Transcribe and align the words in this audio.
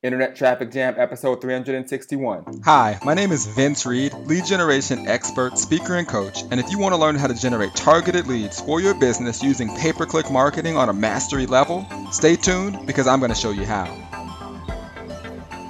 Internet 0.00 0.36
Traffic 0.36 0.70
Jam, 0.70 0.94
episode 0.96 1.40
361. 1.40 2.60
Hi, 2.64 3.00
my 3.04 3.14
name 3.14 3.32
is 3.32 3.46
Vince 3.46 3.84
Reed, 3.84 4.14
lead 4.14 4.44
generation 4.44 5.08
expert, 5.08 5.58
speaker, 5.58 5.96
and 5.96 6.06
coach. 6.06 6.42
And 6.52 6.60
if 6.60 6.70
you 6.70 6.78
want 6.78 6.94
to 6.94 7.00
learn 7.00 7.16
how 7.16 7.26
to 7.26 7.34
generate 7.34 7.74
targeted 7.74 8.28
leads 8.28 8.60
for 8.60 8.80
your 8.80 8.94
business 8.94 9.42
using 9.42 9.74
pay 9.74 9.92
per 9.92 10.06
click 10.06 10.30
marketing 10.30 10.76
on 10.76 10.88
a 10.88 10.92
mastery 10.92 11.46
level, 11.46 11.84
stay 12.12 12.36
tuned 12.36 12.86
because 12.86 13.08
I'm 13.08 13.18
going 13.18 13.32
to 13.32 13.34
show 13.34 13.50
you 13.50 13.64
how. 13.64 13.86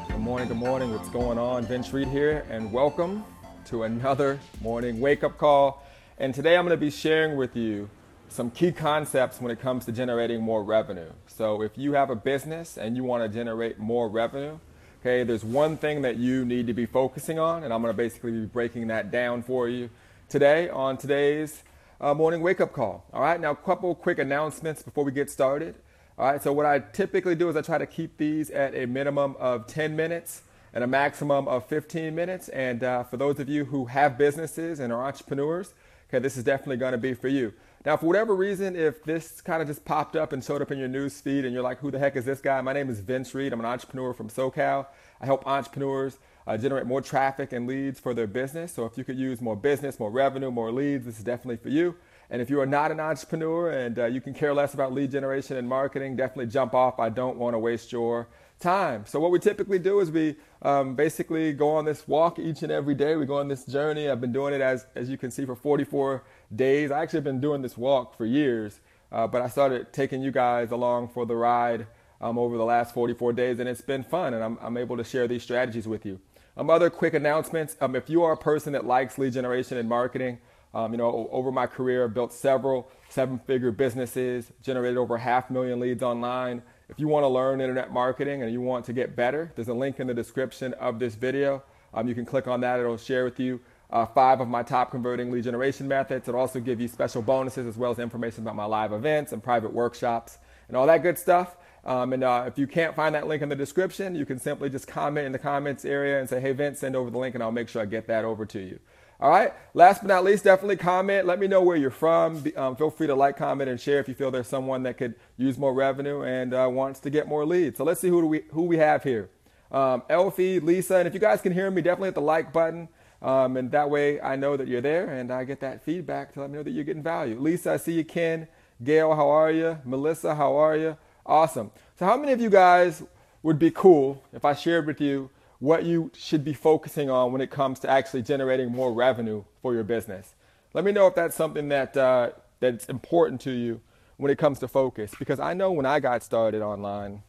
Good 0.08 0.18
morning, 0.18 0.48
good 0.48 0.58
morning. 0.58 0.92
What's 0.92 1.08
going 1.08 1.38
on? 1.38 1.64
Vince 1.64 1.90
Reed 1.94 2.08
here, 2.08 2.44
and 2.50 2.70
welcome 2.70 3.24
to 3.68 3.84
another 3.84 4.38
morning 4.60 5.00
wake 5.00 5.24
up 5.24 5.38
call. 5.38 5.82
And 6.18 6.34
today 6.34 6.58
I'm 6.58 6.66
going 6.66 6.78
to 6.78 6.84
be 6.84 6.90
sharing 6.90 7.38
with 7.38 7.56
you 7.56 7.88
some 8.28 8.50
key 8.50 8.72
concepts 8.72 9.40
when 9.40 9.50
it 9.50 9.60
comes 9.60 9.84
to 9.86 9.92
generating 9.92 10.40
more 10.40 10.62
revenue. 10.62 11.10
So 11.26 11.62
if 11.62 11.76
you 11.76 11.92
have 11.92 12.10
a 12.10 12.16
business 12.16 12.76
and 12.76 12.96
you 12.96 13.04
want 13.04 13.22
to 13.22 13.28
generate 13.28 13.78
more 13.78 14.08
revenue, 14.08 14.58
okay, 15.00 15.24
there's 15.24 15.44
one 15.44 15.76
thing 15.76 16.02
that 16.02 16.16
you 16.16 16.44
need 16.44 16.66
to 16.66 16.74
be 16.74 16.86
focusing 16.86 17.38
on, 17.38 17.64
and 17.64 17.72
I'm 17.72 17.82
going 17.82 17.92
to 17.92 17.96
basically 17.96 18.32
be 18.32 18.46
breaking 18.46 18.88
that 18.88 19.10
down 19.10 19.42
for 19.42 19.68
you 19.68 19.90
today 20.28 20.68
on 20.68 20.96
today's 20.96 21.62
uh, 22.00 22.14
morning 22.14 22.42
wake 22.42 22.60
up 22.60 22.72
call. 22.72 23.04
All 23.12 23.22
right, 23.22 23.40
now 23.40 23.52
a 23.52 23.56
couple 23.56 23.94
quick 23.94 24.18
announcements 24.18 24.82
before 24.82 25.04
we 25.04 25.12
get 25.12 25.30
started. 25.30 25.74
All 26.18 26.30
right, 26.30 26.42
so 26.42 26.52
what 26.52 26.66
I 26.66 26.80
typically 26.80 27.34
do 27.34 27.48
is 27.48 27.56
I 27.56 27.62
try 27.62 27.78
to 27.78 27.86
keep 27.86 28.16
these 28.16 28.50
at 28.50 28.74
a 28.74 28.86
minimum 28.86 29.36
of 29.38 29.66
10 29.66 29.96
minutes 29.96 30.42
and 30.74 30.84
a 30.84 30.86
maximum 30.86 31.48
of 31.48 31.66
15 31.66 32.14
minutes. 32.14 32.48
And 32.50 32.84
uh, 32.84 33.04
for 33.04 33.16
those 33.16 33.38
of 33.38 33.48
you 33.48 33.64
who 33.64 33.86
have 33.86 34.18
businesses 34.18 34.80
and 34.80 34.92
are 34.92 35.04
entrepreneurs, 35.04 35.74
okay, 36.08 36.18
this 36.18 36.36
is 36.36 36.44
definitely 36.44 36.76
going 36.76 36.92
to 36.92 36.98
be 36.98 37.14
for 37.14 37.28
you. 37.28 37.52
Now, 37.88 37.96
for 37.96 38.04
whatever 38.04 38.36
reason, 38.36 38.76
if 38.76 39.02
this 39.02 39.40
kind 39.40 39.62
of 39.62 39.66
just 39.66 39.82
popped 39.82 40.14
up 40.14 40.34
and 40.34 40.44
showed 40.44 40.60
up 40.60 40.70
in 40.70 40.78
your 40.78 40.88
news 40.88 41.22
feed 41.22 41.46
and 41.46 41.54
you're 41.54 41.62
like, 41.62 41.78
who 41.78 41.90
the 41.90 41.98
heck 41.98 42.16
is 42.16 42.26
this 42.26 42.38
guy? 42.38 42.60
My 42.60 42.74
name 42.74 42.90
is 42.90 43.00
Vince 43.00 43.34
Reed. 43.34 43.50
I'm 43.50 43.60
an 43.60 43.64
entrepreneur 43.64 44.12
from 44.12 44.28
SoCal. 44.28 44.84
I 45.22 45.24
help 45.24 45.46
entrepreneurs 45.46 46.18
uh, 46.46 46.58
generate 46.58 46.84
more 46.84 47.00
traffic 47.00 47.54
and 47.54 47.66
leads 47.66 47.98
for 47.98 48.12
their 48.12 48.26
business. 48.26 48.74
So 48.74 48.84
if 48.84 48.98
you 48.98 49.04
could 49.04 49.16
use 49.16 49.40
more 49.40 49.56
business, 49.56 49.98
more 49.98 50.10
revenue, 50.10 50.50
more 50.50 50.70
leads, 50.70 51.06
this 51.06 51.16
is 51.16 51.24
definitely 51.24 51.56
for 51.56 51.70
you. 51.70 51.94
And 52.28 52.42
if 52.42 52.50
you 52.50 52.60
are 52.60 52.66
not 52.66 52.90
an 52.90 53.00
entrepreneur 53.00 53.70
and 53.70 53.98
uh, 53.98 54.04
you 54.04 54.20
can 54.20 54.34
care 54.34 54.52
less 54.52 54.74
about 54.74 54.92
lead 54.92 55.10
generation 55.10 55.56
and 55.56 55.66
marketing, 55.66 56.14
definitely 56.14 56.52
jump 56.52 56.74
off. 56.74 57.00
I 57.00 57.08
don't 57.08 57.38
want 57.38 57.54
to 57.54 57.58
waste 57.58 57.90
your 57.90 58.28
time. 58.60 59.04
So 59.06 59.20
what 59.20 59.30
we 59.30 59.38
typically 59.38 59.78
do 59.78 60.00
is 60.00 60.10
we 60.10 60.36
um, 60.62 60.94
basically 60.94 61.52
go 61.52 61.70
on 61.70 61.84
this 61.84 62.06
walk 62.08 62.38
each 62.38 62.62
and 62.62 62.72
every 62.72 62.94
day. 62.94 63.16
We 63.16 63.24
go 63.24 63.38
on 63.38 63.48
this 63.48 63.64
journey. 63.64 64.10
I've 64.10 64.20
been 64.20 64.32
doing 64.32 64.52
it 64.52 64.60
as 64.60 64.86
as 64.94 65.08
you 65.08 65.16
can 65.16 65.30
see 65.30 65.44
for 65.44 65.54
44 65.54 66.24
days. 66.54 66.90
I 66.90 67.02
actually 67.02 67.18
have 67.18 67.24
been 67.24 67.40
doing 67.40 67.62
this 67.62 67.76
walk 67.76 68.16
for 68.16 68.26
years, 68.26 68.80
uh, 69.12 69.26
but 69.26 69.42
I 69.42 69.48
started 69.48 69.92
taking 69.92 70.22
you 70.22 70.30
guys 70.30 70.70
along 70.70 71.08
for 71.08 71.26
the 71.26 71.36
ride 71.36 71.86
um, 72.20 72.38
over 72.38 72.56
the 72.56 72.64
last 72.64 72.94
44 72.94 73.32
days, 73.32 73.58
and 73.58 73.68
it's 73.68 73.80
been 73.80 74.02
fun. 74.02 74.34
And 74.34 74.42
I'm 74.42 74.58
I'm 74.60 74.76
able 74.76 74.96
to 74.96 75.04
share 75.04 75.28
these 75.28 75.42
strategies 75.42 75.86
with 75.86 76.04
you. 76.04 76.20
Um, 76.56 76.70
other 76.70 76.90
quick 76.90 77.14
announcements. 77.14 77.76
Um, 77.80 77.94
if 77.94 78.10
you 78.10 78.24
are 78.24 78.32
a 78.32 78.36
person 78.36 78.72
that 78.72 78.84
likes 78.84 79.16
lead 79.16 79.32
generation 79.32 79.78
and 79.78 79.88
marketing, 79.88 80.38
um, 80.74 80.92
you 80.92 80.98
know, 80.98 81.28
over 81.30 81.52
my 81.52 81.66
career, 81.66 82.04
I've 82.04 82.14
built 82.14 82.32
several 82.32 82.90
seven-figure 83.10 83.70
businesses, 83.70 84.52
generated 84.62 84.98
over 84.98 85.16
half 85.16 85.50
million 85.50 85.80
leads 85.80 86.02
online. 86.02 86.62
If 86.88 86.98
you 86.98 87.06
want 87.08 87.22
to 87.24 87.28
learn 87.28 87.60
internet 87.60 87.92
marketing 87.92 88.42
and 88.42 88.52
you 88.52 88.60
want 88.60 88.84
to 88.86 88.92
get 88.92 89.14
better, 89.14 89.52
there's 89.54 89.68
a 89.68 89.74
link 89.74 90.00
in 90.00 90.08
the 90.08 90.14
description 90.14 90.74
of 90.74 90.98
this 90.98 91.14
video. 91.14 91.62
Um, 91.94 92.08
you 92.08 92.14
can 92.14 92.26
click 92.26 92.46
on 92.48 92.60
that. 92.60 92.80
It'll 92.80 92.96
share 92.96 93.24
with 93.24 93.38
you 93.38 93.60
uh, 93.90 94.06
five 94.06 94.40
of 94.40 94.48
my 94.48 94.62
top 94.62 94.90
converting 94.90 95.30
lead 95.30 95.44
generation 95.44 95.88
methods. 95.88 96.28
It'll 96.28 96.40
also 96.40 96.60
give 96.60 96.80
you 96.80 96.88
special 96.88 97.22
bonuses 97.22 97.66
as 97.66 97.76
well 97.76 97.90
as 97.90 97.98
information 97.98 98.42
about 98.42 98.56
my 98.56 98.64
live 98.64 98.92
events 98.92 99.32
and 99.32 99.42
private 99.42 99.72
workshops 99.72 100.38
and 100.68 100.76
all 100.76 100.86
that 100.86 101.02
good 101.02 101.18
stuff. 101.18 101.56
Um, 101.84 102.12
and 102.12 102.22
uh, 102.22 102.44
if 102.46 102.58
you 102.58 102.66
can't 102.66 102.94
find 102.94 103.14
that 103.14 103.26
link 103.26 103.42
in 103.42 103.48
the 103.48 103.56
description, 103.56 104.14
you 104.14 104.26
can 104.26 104.38
simply 104.38 104.68
just 104.68 104.86
comment 104.86 105.26
in 105.26 105.32
the 105.32 105.38
comments 105.38 105.84
area 105.84 106.20
and 106.20 106.28
say, 106.28 106.40
hey, 106.40 106.52
Vince, 106.52 106.80
send 106.80 106.94
over 106.94 107.08
the 107.08 107.18
link 107.18 107.34
and 107.34 107.42
I'll 107.42 107.52
make 107.52 107.68
sure 107.68 107.80
I 107.80 107.86
get 107.86 108.06
that 108.08 108.24
over 108.24 108.44
to 108.46 108.60
you. 108.60 108.78
All 109.20 109.30
right. 109.30 109.52
Last 109.74 110.02
but 110.02 110.08
not 110.08 110.22
least, 110.22 110.44
definitely 110.44 110.76
comment. 110.76 111.26
Let 111.26 111.40
me 111.40 111.48
know 111.48 111.62
where 111.62 111.76
you're 111.76 111.90
from. 111.90 112.44
Um, 112.56 112.76
feel 112.76 112.90
free 112.90 113.08
to 113.08 113.14
like, 113.14 113.36
comment, 113.36 113.68
and 113.68 113.80
share 113.80 113.98
if 113.98 114.06
you 114.06 114.14
feel 114.14 114.30
there's 114.30 114.46
someone 114.46 114.84
that 114.84 114.96
could 114.96 115.14
use 115.36 115.58
more 115.58 115.74
revenue 115.74 116.22
and 116.22 116.54
uh, 116.54 116.68
wants 116.70 117.00
to 117.00 117.10
get 117.10 117.26
more 117.26 117.44
leads. 117.44 117.78
So 117.78 117.84
let's 117.84 118.00
see 118.00 118.08
who 118.08 118.24
we 118.26 118.42
who 118.50 118.62
we 118.62 118.76
have 118.78 119.02
here. 119.02 119.28
Um, 119.72 120.02
Elfie, 120.08 120.60
Lisa, 120.60 120.96
and 120.96 121.08
if 121.08 121.14
you 121.14 121.20
guys 121.20 121.40
can 121.40 121.52
hear 121.52 121.68
me, 121.70 121.82
definitely 121.82 122.08
hit 122.08 122.14
the 122.14 122.20
like 122.20 122.52
button. 122.52 122.88
Um, 123.20 123.56
and 123.56 123.70
that 123.72 123.90
way 123.90 124.20
I 124.20 124.36
know 124.36 124.56
that 124.56 124.68
you're 124.68 124.80
there 124.80 125.10
and 125.10 125.32
I 125.32 125.44
get 125.44 125.60
that 125.60 125.82
feedback 125.82 126.32
to 126.34 126.40
let 126.40 126.50
me 126.50 126.56
know 126.56 126.62
that 126.62 126.70
you're 126.70 126.84
getting 126.84 127.02
value. 127.02 127.38
Lisa, 127.38 127.72
I 127.72 127.76
see 127.76 127.92
you. 127.92 128.04
Ken, 128.04 128.46
Gail, 128.82 129.14
how 129.14 129.28
are 129.28 129.50
you? 129.50 129.78
Melissa, 129.84 130.34
how 130.34 130.56
are 130.56 130.76
you? 130.76 130.96
Awesome. 131.26 131.72
So 131.98 132.06
how 132.06 132.16
many 132.16 132.32
of 132.32 132.40
you 132.40 132.48
guys 132.48 133.02
would 133.42 133.58
be 133.58 133.70
cool 133.70 134.22
if 134.32 134.44
I 134.44 134.54
shared 134.54 134.86
with 134.86 135.00
you 135.00 135.30
what 135.58 135.84
you 135.84 136.10
should 136.16 136.44
be 136.44 136.52
focusing 136.52 137.10
on 137.10 137.32
when 137.32 137.40
it 137.40 137.50
comes 137.50 137.80
to 137.80 137.90
actually 137.90 138.22
generating 138.22 138.70
more 138.70 138.92
revenue 138.92 139.42
for 139.60 139.74
your 139.74 139.84
business. 139.84 140.34
Let 140.72 140.84
me 140.84 140.92
know 140.92 141.06
if 141.06 141.14
that's 141.14 141.34
something 141.34 141.68
that 141.68 141.96
uh, 141.96 142.30
that's 142.60 142.86
important 142.86 143.40
to 143.42 143.50
you 143.50 143.80
when 144.16 144.30
it 144.30 144.38
comes 144.38 144.58
to 144.60 144.68
focus, 144.68 145.12
because 145.18 145.38
I 145.38 145.54
know 145.54 145.70
when 145.70 145.86
I 145.86 146.00
got 146.00 146.22
started 146.22 146.60
online, 146.60 147.22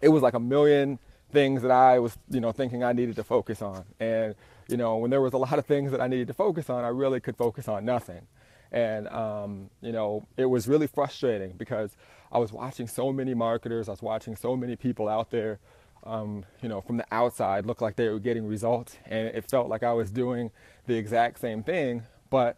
it 0.00 0.08
was 0.08 0.22
like 0.22 0.34
a 0.34 0.40
million 0.40 0.98
things 1.32 1.60
that 1.62 1.70
I 1.70 1.98
was, 1.98 2.16
you 2.30 2.40
know, 2.40 2.50
thinking 2.50 2.82
I 2.82 2.92
needed 2.92 3.16
to 3.16 3.24
focus 3.24 3.60
on, 3.60 3.84
and 4.00 4.34
you 4.68 4.76
know, 4.76 4.96
when 4.98 5.10
there 5.10 5.20
was 5.20 5.32
a 5.32 5.38
lot 5.38 5.58
of 5.58 5.66
things 5.66 5.90
that 5.92 6.00
I 6.00 6.06
needed 6.06 6.28
to 6.28 6.34
focus 6.34 6.70
on, 6.70 6.84
I 6.84 6.88
really 6.88 7.20
could 7.20 7.36
focus 7.36 7.68
on 7.68 7.84
nothing, 7.84 8.26
and 8.70 9.08
um, 9.08 9.70
you 9.80 9.92
know, 9.92 10.26
it 10.36 10.46
was 10.46 10.68
really 10.68 10.86
frustrating 10.86 11.52
because 11.56 11.96
I 12.30 12.38
was 12.38 12.52
watching 12.52 12.86
so 12.86 13.12
many 13.12 13.34
marketers, 13.34 13.88
I 13.88 13.92
was 13.92 14.02
watching 14.02 14.36
so 14.36 14.56
many 14.56 14.76
people 14.76 15.08
out 15.08 15.30
there 15.30 15.58
um, 16.04 16.44
you 16.62 16.68
know, 16.68 16.80
from 16.80 16.96
the 16.96 17.06
outside 17.10 17.66
looked 17.66 17.82
like 17.82 17.96
they 17.96 18.08
were 18.08 18.18
getting 18.18 18.46
results, 18.46 18.96
and 19.06 19.28
it 19.28 19.48
felt 19.50 19.68
like 19.68 19.82
I 19.82 19.92
was 19.92 20.10
doing 20.10 20.50
the 20.86 20.94
exact 20.94 21.40
same 21.40 21.62
thing, 21.62 22.04
but 22.30 22.56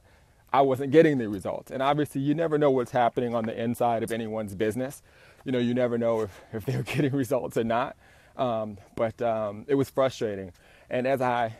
I 0.52 0.62
wasn't 0.62 0.92
getting 0.92 1.18
the 1.18 1.28
results. 1.28 1.70
And 1.70 1.82
obviously, 1.82 2.20
you 2.20 2.34
never 2.34 2.58
know 2.58 2.70
what's 2.70 2.90
happening 2.90 3.34
on 3.34 3.46
the 3.46 3.60
inside 3.60 4.02
of 4.02 4.12
anyone's 4.12 4.54
business. 4.54 5.02
You 5.44 5.52
know, 5.52 5.58
you 5.58 5.74
never 5.74 5.98
know 5.98 6.22
if, 6.22 6.40
if 6.52 6.66
they're 6.66 6.82
getting 6.96 7.12
results 7.12 7.56
or 7.56 7.64
not. 7.64 7.96
Um, 8.36 8.78
but 8.96 9.20
um, 9.20 9.64
it 9.68 9.74
was 9.74 9.90
frustrating. 9.90 10.52
And 10.88 11.06
as 11.06 11.20
I 11.20 11.56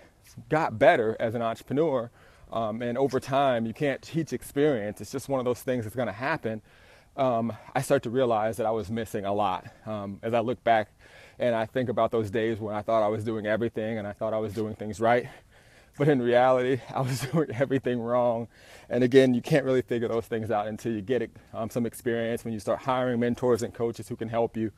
got 0.48 0.78
better 0.78 1.16
as 1.20 1.34
an 1.34 1.42
entrepreneur, 1.42 2.10
um, 2.52 2.82
and 2.82 2.98
over 2.98 3.20
time, 3.20 3.66
you 3.66 3.72
can't 3.72 4.02
teach 4.02 4.32
experience. 4.32 5.00
It's 5.00 5.12
just 5.12 5.28
one 5.28 5.38
of 5.38 5.44
those 5.44 5.62
things 5.62 5.84
that's 5.84 5.96
going 5.96 6.06
to 6.08 6.12
happen. 6.12 6.62
Um, 7.16 7.52
I 7.74 7.82
start 7.82 8.02
to 8.04 8.10
realize 8.10 8.56
that 8.56 8.66
I 8.66 8.70
was 8.70 8.90
missing 8.90 9.24
a 9.24 9.32
lot. 9.32 9.66
Um, 9.86 10.18
as 10.22 10.34
I 10.34 10.40
look 10.40 10.62
back 10.64 10.88
and 11.38 11.54
I 11.54 11.66
think 11.66 11.88
about 11.88 12.10
those 12.10 12.30
days 12.30 12.58
when 12.58 12.74
I 12.74 12.82
thought 12.82 13.02
I 13.02 13.08
was 13.08 13.24
doing 13.24 13.46
everything 13.46 13.98
and 13.98 14.06
I 14.06 14.12
thought 14.12 14.32
I 14.32 14.38
was 14.38 14.52
doing 14.52 14.74
things 14.74 15.00
right. 15.00 15.28
But 15.98 16.08
in 16.08 16.22
reality, 16.22 16.80
I 16.94 17.00
was 17.00 17.20
doing 17.32 17.50
everything 17.54 18.00
wrong. 18.00 18.48
And 18.88 19.04
again, 19.04 19.34
you 19.34 19.42
can't 19.42 19.64
really 19.64 19.82
figure 19.82 20.08
those 20.08 20.26
things 20.26 20.50
out 20.50 20.66
until 20.66 20.92
you 20.92 21.02
get 21.02 21.30
um, 21.52 21.70
some 21.70 21.86
experience 21.86 22.44
when 22.44 22.54
you 22.54 22.60
start 22.60 22.80
hiring 22.80 23.20
mentors 23.20 23.62
and 23.62 23.72
coaches 23.72 24.08
who 24.08 24.16
can 24.16 24.28
help 24.28 24.56
you. 24.56 24.72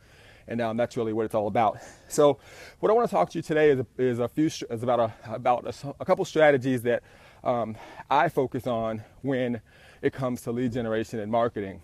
And 0.48 0.60
um, 0.60 0.76
that's 0.76 0.96
really 0.96 1.12
what 1.12 1.24
it's 1.24 1.34
all 1.34 1.46
about. 1.46 1.78
So, 2.08 2.38
what 2.80 2.90
I 2.90 2.94
want 2.94 3.08
to 3.08 3.14
talk 3.14 3.30
to 3.30 3.38
you 3.38 3.42
today 3.42 3.70
is, 3.70 3.84
is 3.96 4.18
a 4.18 4.28
few 4.28 4.46
is 4.46 4.82
about 4.82 5.00
a 5.00 5.34
about 5.34 5.66
a, 5.66 5.94
a 5.98 6.04
couple 6.04 6.24
strategies 6.26 6.82
that 6.82 7.02
um, 7.42 7.76
I 8.10 8.28
focus 8.28 8.66
on 8.66 9.02
when 9.22 9.62
it 10.02 10.12
comes 10.12 10.42
to 10.42 10.52
lead 10.52 10.72
generation 10.72 11.20
and 11.20 11.32
marketing, 11.32 11.80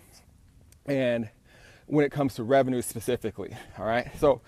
and 0.85 1.31
when 1.87 2.05
it 2.05 2.13
comes 2.13 2.35
to 2.35 2.43
revenue 2.43 2.83
specifically. 2.83 3.57
All 3.79 3.87
right. 3.87 4.11
So, 4.19 4.43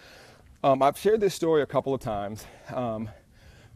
um, 0.63 0.83
I've 0.83 0.99
shared 0.99 1.21
this 1.21 1.35
story 1.35 1.63
a 1.63 1.67
couple 1.67 1.95
of 1.95 2.01
times. 2.03 2.45
Um, 2.75 3.09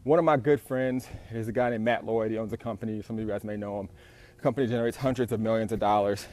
one 0.03 0.19
of 0.19 0.25
my 0.25 0.37
good 0.37 0.61
friends 0.61 1.07
is 1.31 1.47
a 1.47 1.51
guy 1.51 1.71
named 1.71 1.83
Matt 1.83 2.05
Lloyd. 2.05 2.29
He 2.29 2.37
owns 2.37 2.53
a 2.53 2.57
company. 2.57 3.01
Some 3.01 3.15
of 3.15 3.23
you 3.23 3.27
guys 3.27 3.43
may 3.43 3.57
know 3.57 3.79
him. 3.79 3.89
The 4.37 4.43
company 4.43 4.67
generates 4.67 4.97
hundreds 4.97 5.31
of 5.31 5.39
millions 5.39 5.71
of 5.71 5.79
dollars 5.79 6.27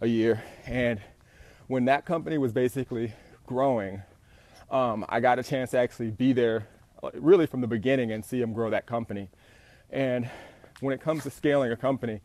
a 0.00 0.06
year. 0.06 0.44
And 0.64 1.00
when 1.66 1.86
that 1.86 2.04
company 2.04 2.38
was 2.38 2.52
basically 2.52 3.12
growing, 3.50 4.00
um, 4.70 5.04
I 5.08 5.18
got 5.18 5.40
a 5.40 5.42
chance 5.42 5.72
to 5.72 5.78
actually 5.78 6.12
be 6.12 6.32
there 6.32 6.68
really 7.14 7.46
from 7.46 7.60
the 7.60 7.66
beginning 7.66 8.12
and 8.12 8.24
see 8.24 8.40
him 8.40 8.52
grow 8.52 8.70
that 8.70 8.86
company. 8.86 9.28
And 9.90 10.30
when 10.78 10.94
it 10.94 11.00
comes 11.00 11.24
to 11.24 11.30
scaling 11.30 11.72
a 11.72 11.76
company, 11.76 12.20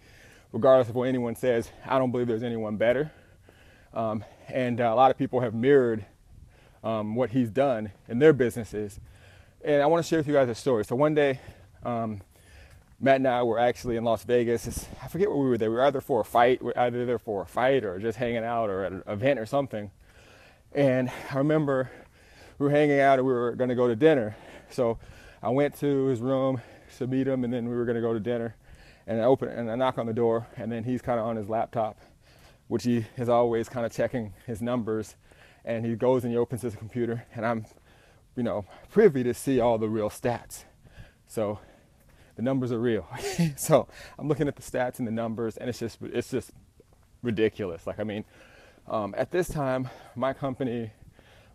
regardless 0.52 0.88
of 0.88 0.94
what 0.94 1.10
anyone 1.10 1.36
says, 1.36 1.72
I 1.84 1.98
don't 1.98 2.12
believe 2.12 2.28
there's 2.28 2.44
anyone 2.44 2.78
better. 2.78 3.12
Um, 3.92 4.24
and 4.50 4.80
uh, 4.80 4.84
a 4.84 4.94
lot 4.94 5.10
of 5.10 5.18
people 5.18 5.40
have 5.40 5.56
mirrored 5.56 6.06
um, 6.84 7.16
what 7.16 7.32
he's 7.32 7.50
done 7.50 7.92
in 8.08 8.20
their 8.20 8.32
businesses. 8.32 9.00
And 9.64 9.82
I 9.82 9.88
want 9.88 10.06
to 10.06 10.08
share 10.08 10.20
with 10.20 10.28
you 10.28 10.34
guys 10.34 10.48
a 10.48 10.54
story. 10.54 10.86
So 10.86 10.96
one 10.96 11.16
day, 11.16 11.40
um, 11.84 12.22
Matt 13.00 13.16
and 13.16 13.28
I 13.28 13.42
were 13.42 13.58
actually 13.58 13.96
in 13.96 14.04
Las 14.04 14.24
Vegas. 14.26 14.68
It's, 14.68 14.86
I 15.04 15.08
forget 15.08 15.28
where 15.28 15.40
we 15.40 15.50
were 15.50 15.58
there. 15.58 15.72
We 15.72 15.78
were 15.78 15.86
either 15.86 16.02
for 16.02 16.22
a 16.22 16.24
fight, 16.24 16.62
we 16.62 16.68
were 16.68 16.80
either 16.80 17.04
there 17.08 17.18
for 17.18 17.42
a 17.42 17.48
fight 17.48 17.84
or 17.84 17.98
just 17.98 18.20
hanging 18.20 18.44
out 18.44 18.70
or 18.70 18.84
at 18.84 18.92
an 18.92 19.04
event 19.08 19.40
or 19.40 19.48
something. 19.48 19.90
And 20.76 21.10
I 21.32 21.38
remember 21.40 21.90
we 22.60 22.66
were 22.66 22.72
hanging 22.72 23.00
out 23.00 23.18
and 23.18 23.28
we 23.28 23.34
were 23.34 23.54
going 23.54 23.70
to 23.70 23.76
go 23.76 23.88
to 23.88 23.96
dinner. 23.96 24.36
So 24.70 25.00
I 25.42 25.50
went 25.50 25.80
to 25.80 26.06
his 26.06 26.20
room 26.20 26.62
to 26.98 27.08
meet 27.08 27.28
him, 27.28 27.44
and 27.44 27.52
then 27.52 27.68
we 27.68 27.76
were 27.76 27.86
going 27.86 27.96
to 27.96 28.02
go 28.02 28.14
to 28.14 28.20
dinner. 28.20 28.56
And 29.08 29.20
I 29.20 29.24
open 29.24 29.50
and 29.50 29.72
I 29.72 29.76
knock 29.76 29.98
on 29.98 30.06
the 30.06 30.14
door, 30.14 30.48
and 30.56 30.72
then 30.72 30.84
he's 30.84 31.02
kind 31.02 31.20
of 31.20 31.26
on 31.26 31.36
his 31.36 31.50
laptop, 31.50 31.98
which 32.68 32.84
he 32.84 33.06
is 33.18 33.30
always 33.30 33.70
kind 33.70 33.86
of 33.86 33.92
checking 33.92 34.34
his 34.46 34.62
numbers 34.62 35.16
and 35.64 35.84
he 35.84 35.96
goes 35.96 36.24
and 36.24 36.32
he 36.32 36.38
opens 36.38 36.62
his 36.62 36.76
computer 36.76 37.26
and 37.34 37.44
I'm 37.44 37.66
you 38.36 38.44
know, 38.44 38.66
privy 38.92 39.24
to 39.24 39.34
see 39.34 39.60
all 39.60 39.78
the 39.78 39.88
real 39.88 40.10
stats. 40.10 40.66
So 41.28 41.60
the 42.36 42.42
numbers 42.42 42.72
are 42.72 42.80
real. 42.80 43.08
so 43.56 43.88
I'm 44.20 44.28
looking 44.28 44.48
at 44.48 44.56
the 44.56 44.62
stats 44.62 45.00
and 45.00 45.08
the 45.08 45.12
numbers, 45.12 45.58
and 45.58 45.70
it's 45.70 45.80
just 45.80 46.00
it's 46.02 46.30
just 46.30 46.52
ridiculous. 47.24 47.88
Like 47.88 48.00
I 48.00 48.04
mean, 48.04 48.26
um, 48.88 49.16
at 49.18 49.32
this 49.32 49.48
time, 49.48 49.90
my 50.16 50.34
company 50.34 50.92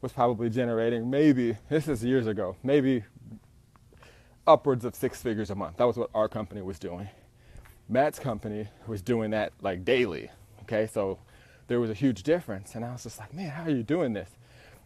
was 0.01 0.13
probably 0.13 0.51
generating 0.51 1.11
maybe 1.11 1.57
this 1.69 1.89
is 1.89 2.05
years 2.05 2.27
ago, 2.27 2.57
maybe 2.63 3.05
upwards 4.47 4.85
of 4.85 4.95
six 4.95 5.23
figures 5.23 5.51
a 5.51 5.55
month. 5.55 5.77
That 5.77 5.87
was 5.87 5.97
what 5.97 6.11
our 6.15 6.29
company 6.29 6.63
was 6.63 6.79
doing. 6.79 7.09
Matt's 7.89 8.19
company 8.19 8.69
was 8.87 9.03
doing 9.03 9.31
that 9.31 9.53
like 9.61 9.85
daily. 9.85 10.31
Okay, 10.63 10.87
so 10.87 11.19
there 11.67 11.81
was 11.81 11.91
a 11.91 11.95
huge 11.95 12.23
difference, 12.23 12.75
and 12.75 12.85
I 12.85 12.93
was 12.93 13.03
just 13.03 13.19
like, 13.19 13.35
man, 13.35 13.51
how 13.51 13.65
are 13.65 13.71
you 13.71 13.83
doing 13.83 14.13
this? 14.13 14.31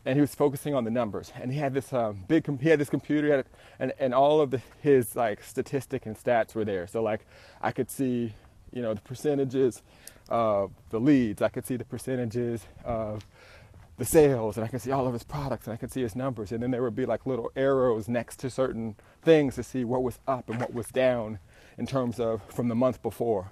And 0.06 0.16
he 0.16 0.20
was 0.20 0.34
focusing 0.34 0.74
on 0.74 0.84
the 0.84 0.90
numbers, 0.90 1.32
and 1.40 1.50
he 1.50 1.58
had 1.58 1.72
this 1.72 1.92
um, 1.92 2.24
big, 2.28 2.46
he 2.60 2.68
had 2.68 2.78
this 2.78 2.90
computer, 2.90 3.26
he 3.26 3.32
had, 3.32 3.46
and 3.78 3.92
and 3.98 4.12
all 4.12 4.40
of 4.40 4.50
the, 4.50 4.60
his 4.80 5.16
like 5.16 5.42
statistic 5.42 6.04
and 6.06 6.16
stats 6.16 6.54
were 6.54 6.64
there. 6.64 6.86
So 6.86 7.02
like 7.02 7.26
I 7.62 7.72
could 7.72 7.90
see, 7.90 8.34
you 8.74 8.82
know, 8.82 8.92
the 8.92 9.00
percentages 9.00 9.82
of 10.28 10.72
the 10.90 10.98
leads, 10.98 11.40
I 11.40 11.48
could 11.48 11.66
see 11.66 11.76
the 11.76 11.84
percentages 11.84 12.66
of 12.84 13.24
the 13.96 14.04
sales 14.04 14.56
and 14.56 14.64
I 14.64 14.68
could 14.68 14.82
see 14.82 14.90
all 14.90 15.06
of 15.06 15.12
his 15.12 15.22
products 15.22 15.66
and 15.66 15.74
I 15.74 15.76
could 15.76 15.92
see 15.92 16.02
his 16.02 16.16
numbers. 16.16 16.50
And 16.50 16.62
then 16.62 16.72
there 16.72 16.82
would 16.82 16.96
be 16.96 17.06
like 17.06 17.26
little 17.26 17.52
arrows 17.54 18.08
next 18.08 18.40
to 18.40 18.50
certain 18.50 18.96
things 19.22 19.54
to 19.54 19.62
see 19.62 19.84
what 19.84 20.02
was 20.02 20.18
up 20.26 20.50
and 20.50 20.60
what 20.60 20.74
was 20.74 20.88
down 20.88 21.38
in 21.78 21.86
terms 21.86 22.18
of 22.18 22.42
from 22.52 22.68
the 22.68 22.74
month 22.74 23.02
before. 23.02 23.50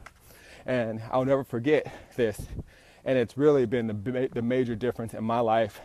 And 0.66 1.00
I'll 1.10 1.24
never 1.24 1.44
forget 1.44 1.92
this. 2.16 2.40
And 3.04 3.18
it's 3.18 3.36
really 3.36 3.66
been 3.66 3.86
the, 3.86 4.28
the 4.32 4.42
major 4.42 4.74
difference 4.74 5.14
in 5.14 5.24
my 5.24 5.40
life. 5.40 5.80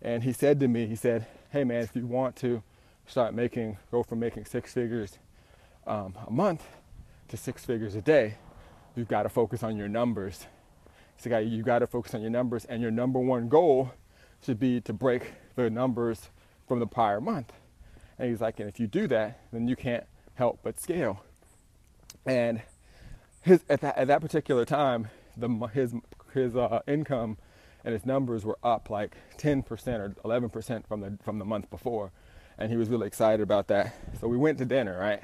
And 0.00 0.22
he 0.22 0.32
said 0.32 0.60
to 0.60 0.68
me, 0.68 0.86
he 0.86 0.96
said, 0.96 1.26
hey 1.50 1.64
man, 1.64 1.82
if 1.82 1.94
you 1.94 2.06
want 2.06 2.36
to 2.36 2.62
start 3.06 3.34
making, 3.34 3.76
go 3.90 4.02
from 4.02 4.20
making 4.20 4.46
six 4.46 4.72
figures 4.72 5.18
um, 5.86 6.14
a 6.26 6.30
month 6.30 6.62
to 7.28 7.36
six 7.36 7.64
figures 7.64 7.94
a 7.94 8.02
day, 8.02 8.34
you've 8.96 9.08
got 9.08 9.24
to 9.24 9.28
focus 9.28 9.62
on 9.62 9.76
your 9.76 9.88
numbers 9.88 10.46
so 11.16 11.38
you 11.38 11.62
got 11.62 11.78
to 11.80 11.86
focus 11.86 12.14
on 12.14 12.20
your 12.20 12.30
numbers, 12.30 12.64
and 12.64 12.82
your 12.82 12.90
number 12.90 13.18
one 13.18 13.48
goal 13.48 13.92
should 14.44 14.58
be 14.58 14.80
to 14.82 14.92
break 14.92 15.32
the 15.56 15.70
numbers 15.70 16.30
from 16.66 16.80
the 16.80 16.86
prior 16.86 17.20
month. 17.20 17.52
And 18.18 18.28
he's 18.28 18.40
like, 18.40 18.60
and 18.60 18.68
if 18.68 18.78
you 18.78 18.86
do 18.86 19.06
that, 19.08 19.40
then 19.52 19.66
you 19.68 19.76
can't 19.76 20.04
help 20.34 20.60
but 20.62 20.80
scale. 20.80 21.24
And 22.26 22.62
his 23.42 23.64
at 23.68 23.80
that 23.80 23.96
at 23.96 24.06
that 24.08 24.20
particular 24.20 24.64
time, 24.64 25.08
the 25.36 25.48
his 25.72 25.94
his 26.32 26.56
uh, 26.56 26.80
income 26.86 27.38
and 27.84 27.92
his 27.92 28.06
numbers 28.06 28.44
were 28.44 28.58
up 28.62 28.88
like 28.88 29.16
10% 29.36 29.62
or 29.98 30.14
11% 30.24 30.86
from 30.86 31.00
the 31.00 31.18
from 31.22 31.38
the 31.38 31.44
month 31.44 31.70
before, 31.70 32.12
and 32.58 32.70
he 32.70 32.76
was 32.76 32.88
really 32.88 33.06
excited 33.06 33.42
about 33.42 33.68
that. 33.68 33.94
So 34.20 34.28
we 34.28 34.36
went 34.36 34.58
to 34.58 34.64
dinner, 34.64 34.98
right? 34.98 35.22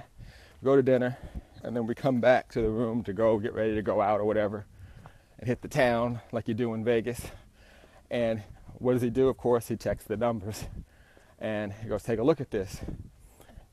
We 0.61 0.67
go 0.67 0.77
to 0.77 0.83
dinner, 0.83 1.17
and 1.63 1.77
then 1.77 1.87
we 1.87 1.95
come 1.95 2.21
back 2.21 2.49
to 2.53 2.61
the 2.61 2.71
room 2.71 3.03
to 3.05 3.13
go 3.13 3.39
get 3.39 3.55
ready 3.55 3.75
to 3.75 3.83
go 3.83 4.01
out 4.01 4.21
or 4.21 4.25
whatever 4.25 4.67
and 5.39 5.49
hit 5.49 5.63
the 5.63 5.69
town 5.69 6.21
like 6.33 6.49
you 6.49 6.55
do 6.55 6.75
in 6.75 6.85
Vegas. 6.85 7.21
And 8.11 8.43
what 8.75 8.95
does 8.95 9.03
he 9.03 9.11
do? 9.11 9.29
Of 9.29 9.37
course, 9.37 9.69
he 9.69 9.77
checks 9.77 10.05
the 10.05 10.17
numbers 10.17 10.65
and 11.39 11.73
he 11.73 11.89
goes, 11.89 12.03
Take 12.03 12.19
a 12.19 12.23
look 12.23 12.41
at 12.41 12.51
this. 12.51 12.81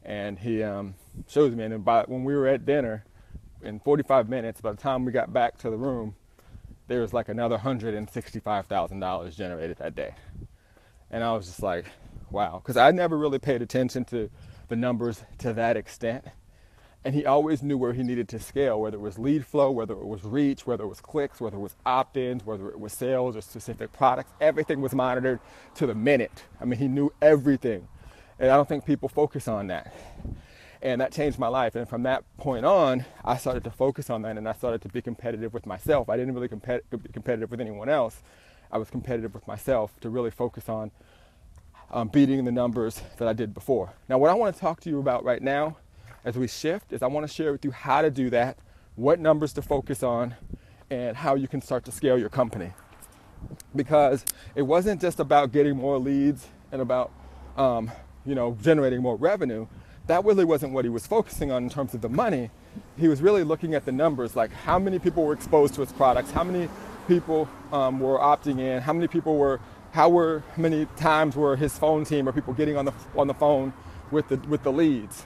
And 0.04 0.40
he 0.40 0.64
um, 0.64 0.96
shows 1.28 1.54
me. 1.56 1.66
And 1.66 1.84
by, 1.84 2.04
when 2.04 2.24
we 2.24 2.36
were 2.36 2.48
at 2.48 2.66
dinner, 2.66 3.04
in 3.62 3.80
45 3.80 4.30
minutes, 4.30 4.62
by 4.62 4.72
the 4.72 4.78
time 4.78 5.04
we 5.04 5.12
got 5.12 5.34
back 5.34 5.58
to 5.60 5.70
the 5.70 5.78
room, 5.78 6.16
there 6.88 7.02
was 7.02 7.14
like 7.14 7.28
another 7.28 7.58
$165,000 7.58 9.36
generated 9.36 9.78
that 9.78 9.96
day. 9.96 10.16
And 11.12 11.24
I 11.24 11.34
was 11.34 11.48
just 11.48 11.64
like, 11.64 11.86
wow. 12.30 12.62
Because 12.64 12.78
I 12.78 12.92
never 12.92 13.18
really 13.18 13.40
paid 13.40 13.62
attention 13.62 14.06
to 14.06 14.30
the 14.70 14.76
numbers 14.76 15.24
to 15.40 15.54
that 15.54 15.76
extent 15.76 16.26
and 17.08 17.16
he 17.16 17.26
always 17.26 17.64
knew 17.64 17.78
where 17.78 17.94
he 17.94 18.04
needed 18.04 18.28
to 18.28 18.38
scale, 18.38 18.82
whether 18.82 18.98
it 18.98 19.00
was 19.00 19.18
lead 19.18 19.46
flow, 19.46 19.72
whether 19.72 19.94
it 19.94 20.06
was 20.06 20.26
reach, 20.26 20.68
whether 20.68 20.84
it 20.84 20.88
was 20.88 21.00
clicks, 21.00 21.40
whether 21.40 21.56
it 21.56 21.62
was 21.62 21.74
opt-ins, 21.86 22.46
whether 22.46 22.68
it 22.70 22.78
was 22.78 22.92
sales 22.92 23.34
or 23.38 23.40
specific 23.40 23.94
products. 23.94 24.34
Everything 24.42 24.82
was 24.82 24.94
monitored 24.94 25.40
to 25.76 25.88
the 25.88 25.96
minute. 25.96 26.44
I 26.60 26.66
mean, 26.66 26.78
he 26.78 26.90
knew 26.90 27.14
everything. 27.22 27.88
And 28.40 28.52
I 28.52 28.58
don't 28.58 28.68
think 28.68 28.84
people 28.84 29.08
focus 29.08 29.48
on 29.48 29.68
that. 29.68 29.94
And 30.82 31.00
that 31.00 31.14
changed 31.14 31.40
my 31.40 31.48
life. 31.48 31.76
And 31.76 31.88
from 31.88 32.04
that 32.04 32.26
point 32.36 32.66
on, 32.66 33.06
I 33.24 33.38
started 33.38 33.64
to 33.64 33.72
focus 33.72 34.10
on 34.10 34.24
that 34.24 34.38
and 34.38 34.46
I 34.46 34.52
started 34.52 34.82
to 34.82 34.90
be 34.90 35.02
competitive 35.02 35.54
with 35.54 35.66
myself. 35.66 36.10
I 36.10 36.18
didn't 36.18 36.34
really 36.34 36.50
compet- 36.50 36.82
be 36.92 37.10
competitive 37.14 37.50
with 37.50 37.62
anyone 37.62 37.88
else. 37.88 38.22
I 38.70 38.78
was 38.78 38.90
competitive 38.90 39.34
with 39.34 39.48
myself 39.48 39.98
to 40.02 40.10
really 40.10 40.30
focus 40.30 40.68
on 40.68 40.92
um, 41.90 42.10
beating 42.10 42.44
the 42.44 42.52
numbers 42.52 43.02
that 43.18 43.30
I 43.30 43.32
did 43.32 43.54
before. 43.54 43.94
Now, 44.10 44.18
what 44.18 44.30
I 44.30 44.34
want 44.34 44.54
to 44.54 44.60
talk 44.60 44.82
to 44.82 44.90
you 44.90 45.00
about 45.00 45.24
right 45.24 45.42
now 45.42 45.78
as 46.24 46.38
we 46.38 46.48
shift 46.48 46.92
is 46.94 47.02
I 47.02 47.08
want 47.08 47.28
to 47.28 47.34
share 47.34 47.52
with 47.52 47.64
you 47.64 47.72
how 47.72 48.02
to 48.02 48.10
do 48.10 48.30
that, 48.32 48.58
what 48.96 49.20
numbers 49.20 49.54
to 49.54 49.62
focus 49.62 50.04
on, 50.04 50.36
and 50.90 51.16
how 51.18 51.36
you 51.36 51.48
can 51.48 51.62
start 51.62 51.86
to 51.86 51.92
scale 51.92 52.18
your 52.18 52.30
company. 52.30 52.74
Because 53.76 54.26
it 54.56 54.64
wasn't 54.64 55.00
just 55.02 55.20
about 55.20 55.52
getting 55.52 55.78
more 55.78 55.98
leads 55.98 56.48
and 56.72 56.82
about 56.82 57.12
um, 57.56 57.92
you 58.26 58.36
know 58.36 58.58
generating 58.62 59.02
more 59.02 59.16
revenue. 59.16 59.68
That 60.08 60.24
really 60.26 60.46
wasn't 60.46 60.74
what 60.74 60.86
he 60.86 60.90
was 60.90 61.06
focusing 61.06 61.52
on 61.52 61.64
in 61.64 61.70
terms 61.70 61.94
of 61.94 62.02
the 62.02 62.10
money. 62.10 62.50
He 62.98 63.08
was 63.08 63.22
really 63.22 63.44
looking 63.44 63.74
at 63.74 63.86
the 63.86 63.92
numbers, 63.92 64.36
like 64.36 64.52
how 64.52 64.80
many 64.80 65.00
people 65.00 65.24
were 65.24 65.34
exposed 65.34 65.74
to 65.76 65.82
his 65.82 65.92
products, 65.92 66.32
how 66.32 66.44
many 66.44 66.70
people 67.08 67.48
um, 67.72 68.00
were 68.00 68.18
opting 68.18 68.60
in, 68.60 68.82
how 68.82 68.94
many 68.94 69.08
people 69.08 69.38
were, 69.38 69.60
how 69.92 70.10
were 70.10 70.44
how 70.56 70.62
many 70.62 70.86
times 70.98 71.36
were 71.36 71.56
his 71.56 71.78
phone 71.78 72.06
team 72.06 72.28
or 72.28 72.32
people 72.32 72.54
getting 72.54 72.78
on 72.78 72.86
the 72.86 72.94
on 73.16 73.28
the 73.28 73.34
phone 73.34 73.74
with 74.12 74.28
the 74.30 74.38
with 74.48 74.64
the 74.64 74.72
leads 74.72 75.26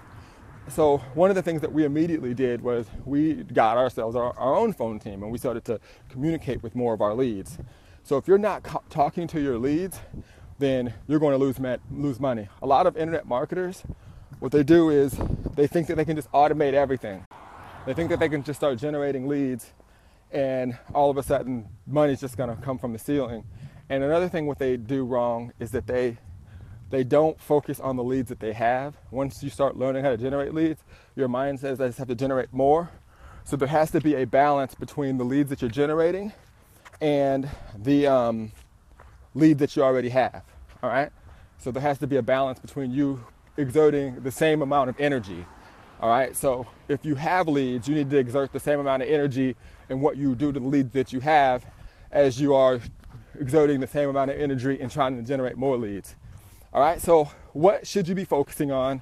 so 0.67 0.97
one 1.15 1.29
of 1.29 1.35
the 1.35 1.41
things 1.41 1.61
that 1.61 1.71
we 1.71 1.83
immediately 1.83 2.33
did 2.33 2.61
was 2.61 2.85
we 3.05 3.33
got 3.33 3.77
ourselves 3.77 4.15
our, 4.15 4.37
our, 4.37 4.55
own 4.55 4.73
phone 4.73 4.99
team 4.99 5.23
and 5.23 5.31
we 5.31 5.37
started 5.37 5.65
to 5.65 5.79
communicate 6.09 6.63
with 6.63 6.75
more 6.75 6.93
of 6.93 7.01
our 7.01 7.13
leads. 7.13 7.57
So 8.03 8.17
if 8.17 8.27
you're 8.27 8.37
not 8.37 8.63
co- 8.63 8.83
talking 8.89 9.27
to 9.27 9.41
your 9.41 9.57
leads 9.57 9.99
then 10.59 10.93
you're 11.07 11.19
going 11.19 11.37
to 11.37 11.43
lose, 11.43 11.57
lose 11.91 12.19
money. 12.19 12.47
A 12.61 12.67
lot 12.67 12.85
of 12.85 12.95
internet 12.95 13.27
marketers 13.27 13.83
what 14.39 14.51
they 14.51 14.63
do 14.63 14.89
is 14.89 15.19
they 15.55 15.67
think 15.67 15.87
that 15.87 15.95
they 15.97 16.05
can 16.05 16.15
just 16.15 16.31
automate 16.31 16.73
everything. 16.73 17.25
They 17.85 17.93
think 17.93 18.09
that 18.09 18.19
they 18.19 18.29
can 18.29 18.43
just 18.43 18.59
start 18.59 18.79
generating 18.79 19.27
leads 19.27 19.73
and 20.31 20.77
all 20.93 21.09
of 21.09 21.17
a 21.17 21.23
sudden 21.23 21.67
money's 21.85 22.21
just 22.21 22.37
going 22.37 22.49
to 22.49 22.61
come 22.61 22.77
from 22.77 22.93
the 22.93 22.99
ceiling. 22.99 23.43
And 23.89 24.03
another 24.03 24.29
thing 24.29 24.47
what 24.47 24.57
they 24.57 24.77
do 24.77 25.03
wrong 25.03 25.51
is 25.59 25.71
that 25.71 25.85
they 25.85 26.17
they 26.91 27.03
don't 27.03 27.39
focus 27.41 27.79
on 27.79 27.95
the 27.95 28.03
leads 28.03 28.29
that 28.29 28.39
they 28.39 28.53
have. 28.53 28.95
Once 29.09 29.41
you 29.41 29.49
start 29.49 29.77
learning 29.77 30.03
how 30.03 30.11
to 30.11 30.17
generate 30.17 30.53
leads, 30.53 30.83
your 31.15 31.27
mind 31.27 31.59
says 31.59 31.81
I 31.81 31.87
just 31.87 31.97
have 31.97 32.09
to 32.09 32.15
generate 32.15 32.53
more. 32.53 32.91
So 33.43 33.55
there 33.55 33.67
has 33.67 33.91
to 33.91 34.01
be 34.01 34.15
a 34.15 34.25
balance 34.25 34.75
between 34.75 35.17
the 35.17 35.23
leads 35.23 35.49
that 35.49 35.61
you're 35.61 35.71
generating 35.71 36.31
and 36.99 37.49
the 37.75 38.07
um, 38.07 38.51
lead 39.33 39.57
that 39.59 39.75
you 39.75 39.83
already 39.83 40.09
have. 40.09 40.43
All 40.83 40.89
right. 40.89 41.11
So 41.57 41.71
there 41.71 41.81
has 41.81 41.97
to 41.99 42.07
be 42.07 42.17
a 42.17 42.21
balance 42.21 42.59
between 42.59 42.91
you 42.91 43.23
exerting 43.57 44.21
the 44.21 44.31
same 44.31 44.61
amount 44.61 44.89
of 44.89 44.99
energy. 44.99 45.45
All 45.99 46.09
right. 46.09 46.35
So 46.35 46.67
if 46.87 47.05
you 47.05 47.15
have 47.15 47.47
leads, 47.47 47.87
you 47.87 47.95
need 47.95 48.09
to 48.09 48.17
exert 48.17 48.51
the 48.51 48.59
same 48.59 48.79
amount 48.79 49.03
of 49.03 49.09
energy 49.09 49.55
in 49.89 50.01
what 50.01 50.17
you 50.17 50.35
do 50.35 50.51
to 50.51 50.59
the 50.59 50.65
leads 50.65 50.93
that 50.93 51.13
you 51.13 51.19
have 51.21 51.65
as 52.11 52.39
you 52.39 52.53
are 52.53 52.79
exerting 53.39 53.79
the 53.79 53.87
same 53.87 54.09
amount 54.09 54.31
of 54.31 54.39
energy 54.39 54.79
in 54.79 54.89
trying 54.89 55.15
to 55.15 55.23
generate 55.23 55.57
more 55.57 55.77
leads. 55.77 56.15
All 56.73 56.79
right, 56.79 57.01
so 57.01 57.29
what 57.51 57.85
should 57.85 58.07
you 58.07 58.15
be 58.15 58.23
focusing 58.23 58.71
on 58.71 59.01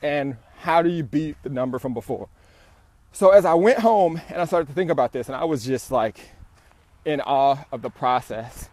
and 0.00 0.38
how 0.60 0.80
do 0.80 0.88
you 0.88 1.02
beat 1.02 1.36
the 1.42 1.50
number 1.50 1.78
from 1.78 1.92
before? 1.92 2.30
So 3.12 3.28
as 3.28 3.44
I 3.44 3.52
went 3.52 3.80
home 3.80 4.18
and 4.30 4.40
I 4.40 4.46
started 4.46 4.68
to 4.68 4.72
think 4.72 4.90
about 4.90 5.12
this, 5.12 5.28
and 5.28 5.36
I 5.36 5.44
was 5.44 5.62
just 5.62 5.90
like 5.90 6.30
in 7.04 7.20
awe 7.20 7.58
of 7.72 7.82
the 7.82 7.90
process 7.90 8.70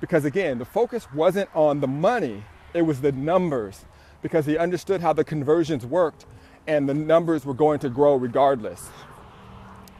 because 0.00 0.24
again, 0.24 0.58
the 0.58 0.64
focus 0.64 1.12
wasn't 1.12 1.54
on 1.54 1.80
the 1.80 1.86
money, 1.86 2.42
it 2.72 2.82
was 2.82 3.02
the 3.02 3.12
numbers 3.12 3.84
because 4.22 4.46
he 4.46 4.56
understood 4.56 5.02
how 5.02 5.12
the 5.12 5.24
conversions 5.24 5.84
worked 5.84 6.24
and 6.66 6.88
the 6.88 6.94
numbers 6.94 7.44
were 7.44 7.52
going 7.52 7.80
to 7.80 7.90
grow 7.90 8.14
regardless. 8.14 8.88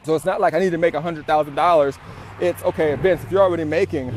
So 0.01 0.15
it's 0.15 0.25
not 0.25 0.41
like 0.41 0.55
I 0.55 0.59
need 0.59 0.71
to 0.71 0.79
make 0.79 0.95
$100,000. 0.95 1.97
It's 2.39 2.63
okay, 2.63 2.95
Vince, 2.95 3.23
if 3.23 3.31
you're 3.31 3.43
already 3.43 3.63
making 3.63 4.09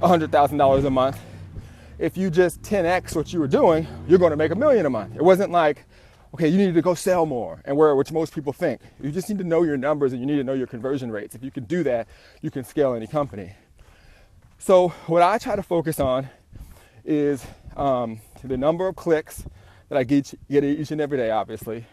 $100,000 0.00 0.84
a 0.84 0.90
month, 0.90 1.18
if 1.98 2.16
you 2.16 2.30
just 2.30 2.62
10x 2.62 3.14
what 3.14 3.32
you 3.32 3.40
were 3.40 3.48
doing, 3.48 3.86
you're 4.08 4.18
going 4.18 4.30
to 4.30 4.36
make 4.36 4.50
a 4.50 4.56
million 4.56 4.86
a 4.86 4.90
month. 4.90 5.16
It 5.16 5.22
wasn't 5.22 5.50
like, 5.50 5.84
okay, 6.34 6.48
you 6.48 6.58
need 6.58 6.74
to 6.74 6.82
go 6.82 6.94
sell 6.94 7.26
more, 7.26 7.60
and 7.64 7.76
where 7.76 7.94
which 7.94 8.10
most 8.10 8.34
people 8.34 8.52
think. 8.52 8.80
You 9.00 9.10
just 9.12 9.28
need 9.28 9.38
to 9.38 9.44
know 9.44 9.62
your 9.62 9.76
numbers 9.76 10.12
and 10.12 10.20
you 10.20 10.26
need 10.26 10.36
to 10.36 10.44
know 10.44 10.54
your 10.54 10.66
conversion 10.66 11.10
rates. 11.10 11.34
If 11.34 11.44
you 11.44 11.50
can 11.50 11.64
do 11.64 11.82
that, 11.84 12.08
you 12.42 12.50
can 12.50 12.64
scale 12.64 12.94
any 12.94 13.06
company. 13.06 13.52
So 14.58 14.88
what 15.06 15.22
I 15.22 15.38
try 15.38 15.56
to 15.56 15.62
focus 15.62 16.00
on 16.00 16.28
is 17.04 17.44
um, 17.76 18.20
the 18.42 18.56
number 18.56 18.88
of 18.88 18.96
clicks 18.96 19.44
that 19.88 19.98
I 19.98 20.04
get, 20.04 20.34
get 20.50 20.64
each 20.64 20.90
and 20.90 21.00
every 21.00 21.18
day, 21.18 21.30
obviously, 21.30 21.84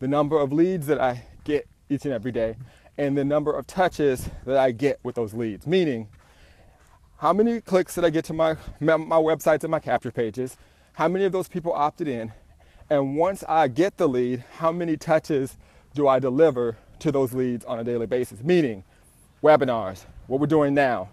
the 0.00 0.08
number 0.08 0.38
of 0.38 0.52
leads 0.52 0.86
that 0.86 1.00
I 1.00 1.24
get 1.44 1.68
each 1.88 2.04
and 2.04 2.14
every 2.14 2.32
day, 2.32 2.56
and 2.96 3.16
the 3.16 3.24
number 3.24 3.52
of 3.52 3.66
touches 3.66 4.28
that 4.46 4.56
I 4.56 4.70
get 4.70 4.98
with 5.02 5.14
those 5.14 5.34
leads. 5.34 5.66
Meaning, 5.66 6.08
how 7.24 7.32
many 7.32 7.58
clicks 7.58 7.94
did 7.94 8.04
I 8.04 8.10
get 8.10 8.26
to 8.26 8.34
my, 8.34 8.54
my 8.80 9.16
websites 9.16 9.64
and 9.64 9.70
my 9.70 9.80
capture 9.80 10.10
pages? 10.10 10.58
how 10.92 11.08
many 11.08 11.24
of 11.24 11.32
those 11.32 11.48
people 11.48 11.72
opted 11.72 12.06
in? 12.06 12.30
And 12.90 13.16
once 13.16 13.42
I 13.48 13.66
get 13.68 13.96
the 13.96 14.06
lead, 14.06 14.44
how 14.58 14.70
many 14.70 14.98
touches 14.98 15.56
do 15.94 16.06
I 16.06 16.18
deliver 16.18 16.76
to 16.98 17.10
those 17.10 17.32
leads 17.32 17.64
on 17.64 17.78
a 17.78 17.84
daily 17.84 18.04
basis? 18.04 18.42
Meaning, 18.42 18.84
webinars, 19.42 20.04
what 20.26 20.38
we're 20.38 20.46
doing 20.46 20.74
now, 20.74 21.08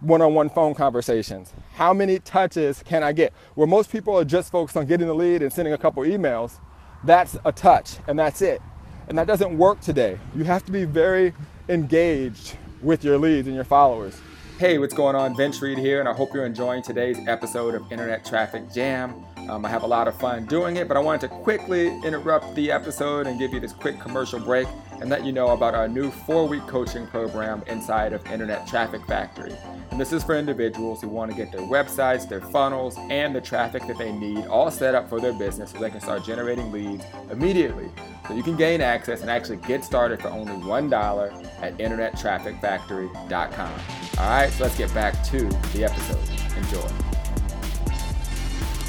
one 0.00 0.20
on 0.20 0.34
one 0.34 0.50
phone 0.50 0.74
conversations. 0.74 1.54
How 1.72 1.94
many 1.94 2.18
touches 2.18 2.82
can 2.82 3.02
I 3.02 3.12
get? 3.12 3.32
Where 3.54 3.66
most 3.66 3.90
people 3.90 4.18
are 4.18 4.26
just 4.26 4.52
focused 4.52 4.76
on 4.76 4.84
getting 4.84 5.06
the 5.06 5.14
lead 5.14 5.40
and 5.40 5.50
sending 5.50 5.72
a 5.72 5.78
couple 5.78 6.02
emails, 6.02 6.60
that's 7.02 7.38
a 7.46 7.50
touch 7.50 7.96
and 8.06 8.18
that's 8.18 8.42
it. 8.42 8.60
And 9.08 9.16
that 9.16 9.26
doesn't 9.26 9.56
work 9.56 9.80
today. 9.80 10.18
You 10.36 10.44
have 10.44 10.66
to 10.66 10.70
be 10.70 10.84
very 10.84 11.32
engaged 11.70 12.58
with 12.82 13.02
your 13.02 13.16
leads 13.16 13.48
and 13.48 13.54
your 13.54 13.64
followers. 13.64 14.20
Hey, 14.56 14.78
what's 14.78 14.94
going 14.94 15.16
on? 15.16 15.36
Vince 15.36 15.60
Reed 15.60 15.78
here, 15.78 15.98
and 15.98 16.08
I 16.08 16.12
hope 16.12 16.32
you're 16.32 16.46
enjoying 16.46 16.80
today's 16.80 17.18
episode 17.26 17.74
of 17.74 17.90
Internet 17.90 18.24
Traffic 18.24 18.72
Jam. 18.72 19.26
Um, 19.48 19.64
I 19.64 19.68
have 19.68 19.82
a 19.82 19.86
lot 19.86 20.08
of 20.08 20.18
fun 20.18 20.46
doing 20.46 20.76
it, 20.76 20.88
but 20.88 20.96
I 20.96 21.00
wanted 21.00 21.20
to 21.22 21.28
quickly 21.28 21.88
interrupt 22.02 22.54
the 22.54 22.70
episode 22.70 23.26
and 23.26 23.38
give 23.38 23.52
you 23.52 23.60
this 23.60 23.72
quick 23.72 24.00
commercial 24.00 24.40
break 24.40 24.66
and 25.00 25.10
let 25.10 25.24
you 25.24 25.32
know 25.32 25.48
about 25.48 25.74
our 25.74 25.86
new 25.86 26.10
four 26.10 26.48
week 26.48 26.66
coaching 26.66 27.06
program 27.06 27.62
inside 27.66 28.12
of 28.12 28.24
Internet 28.30 28.66
Traffic 28.66 29.04
Factory. 29.06 29.54
And 29.90 30.00
this 30.00 30.12
is 30.12 30.24
for 30.24 30.34
individuals 30.36 31.02
who 31.02 31.08
want 31.08 31.30
to 31.30 31.36
get 31.36 31.52
their 31.52 31.60
websites, 31.60 32.28
their 32.28 32.40
funnels, 32.40 32.96
and 33.10 33.34
the 33.34 33.40
traffic 33.40 33.86
that 33.86 33.98
they 33.98 34.12
need 34.12 34.46
all 34.46 34.70
set 34.70 34.94
up 34.94 35.08
for 35.08 35.20
their 35.20 35.32
business 35.32 35.70
so 35.72 35.78
they 35.78 35.90
can 35.90 36.00
start 36.00 36.24
generating 36.24 36.72
leads 36.72 37.04
immediately. 37.30 37.90
So 38.26 38.34
you 38.34 38.42
can 38.42 38.56
gain 38.56 38.80
access 38.80 39.20
and 39.20 39.30
actually 39.30 39.58
get 39.58 39.84
started 39.84 40.22
for 40.22 40.28
only 40.28 40.52
$1 40.52 41.62
at 41.62 41.76
internettrafficfactory.com. 41.78 43.72
All 44.18 44.28
right, 44.28 44.50
so 44.50 44.64
let's 44.64 44.78
get 44.78 44.92
back 44.94 45.22
to 45.24 45.48
the 45.74 45.84
episode. 45.84 46.18
Enjoy. 46.56 46.88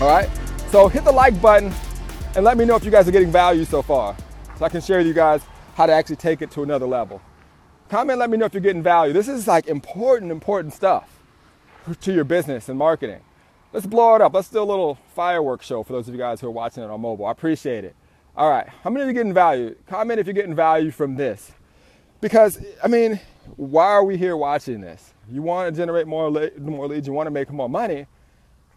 All 0.02 0.08
right, 0.10 0.30
so 0.72 0.88
hit 0.88 1.04
the 1.04 1.12
like 1.12 1.40
button 1.42 1.74
and 2.36 2.44
let 2.44 2.58
me 2.58 2.66
know 2.66 2.76
if 2.76 2.84
you 2.84 2.92
guys 2.92 3.08
are 3.08 3.12
getting 3.12 3.32
value 3.32 3.66
so 3.66 3.82
far 3.82 4.16
so 4.58 4.66
I 4.66 4.70
can 4.70 4.82
share 4.82 4.98
with 4.98 5.08
you 5.08 5.14
guys 5.14 5.42
how 5.76 5.86
to 5.86 5.94
actually 5.94 6.18
take 6.18 6.42
it 6.42 6.52
to 6.52 6.64
another 6.64 6.86
level. 6.86 7.22
Comment, 7.90 8.18
let 8.18 8.30
me 8.30 8.38
know 8.38 8.46
if 8.46 8.54
you're 8.54 8.62
getting 8.62 8.84
value. 8.84 9.14
This 9.14 9.28
is 9.28 9.48
like 9.48 9.68
important, 9.68 10.32
important 10.32 10.74
stuff 10.74 11.20
to 12.02 12.14
your 12.14 12.24
business 12.24 12.68
and 12.70 12.80
marketing. 12.80 13.22
Let's 13.74 13.86
blow 13.86 14.16
it 14.16 14.22
up. 14.22 14.34
Let's 14.34 14.50
do 14.50 14.62
a 14.62 14.64
little 14.64 14.98
fireworks 15.14 15.66
show 15.66 15.84
for 15.84 15.94
those 15.94 16.08
of 16.08 16.14
you 16.14 16.20
guys 16.20 16.42
who 16.42 16.48
are 16.48 16.52
watching 16.52 16.84
it 16.84 16.90
on 16.90 17.02
mobile. 17.02 17.26
I 17.26 17.32
appreciate 17.32 17.84
it. 17.84 17.96
All 18.38 18.50
right, 18.50 18.68
how 18.84 18.90
many 18.90 19.04
of 19.04 19.08
you 19.08 19.14
getting 19.14 19.34
value? 19.34 19.76
Comment 19.88 20.20
if 20.20 20.26
you're 20.26 20.34
getting 20.34 20.56
value 20.56 20.92
from 20.92 21.16
this. 21.16 21.52
Because, 22.22 22.60
I 22.84 22.88
mean, 22.88 23.20
why 23.56 23.86
are 23.86 24.04
we 24.04 24.18
here 24.18 24.36
watching 24.36 24.82
this? 24.82 25.14
You 25.30 25.42
want 25.42 25.74
to 25.74 25.78
generate 25.80 26.08
more, 26.08 26.32
more 26.58 26.88
leads, 26.88 27.08
you 27.08 27.14
want 27.14 27.28
to 27.28 27.32
make 27.32 27.52
more 27.52 27.70
money. 27.70 28.08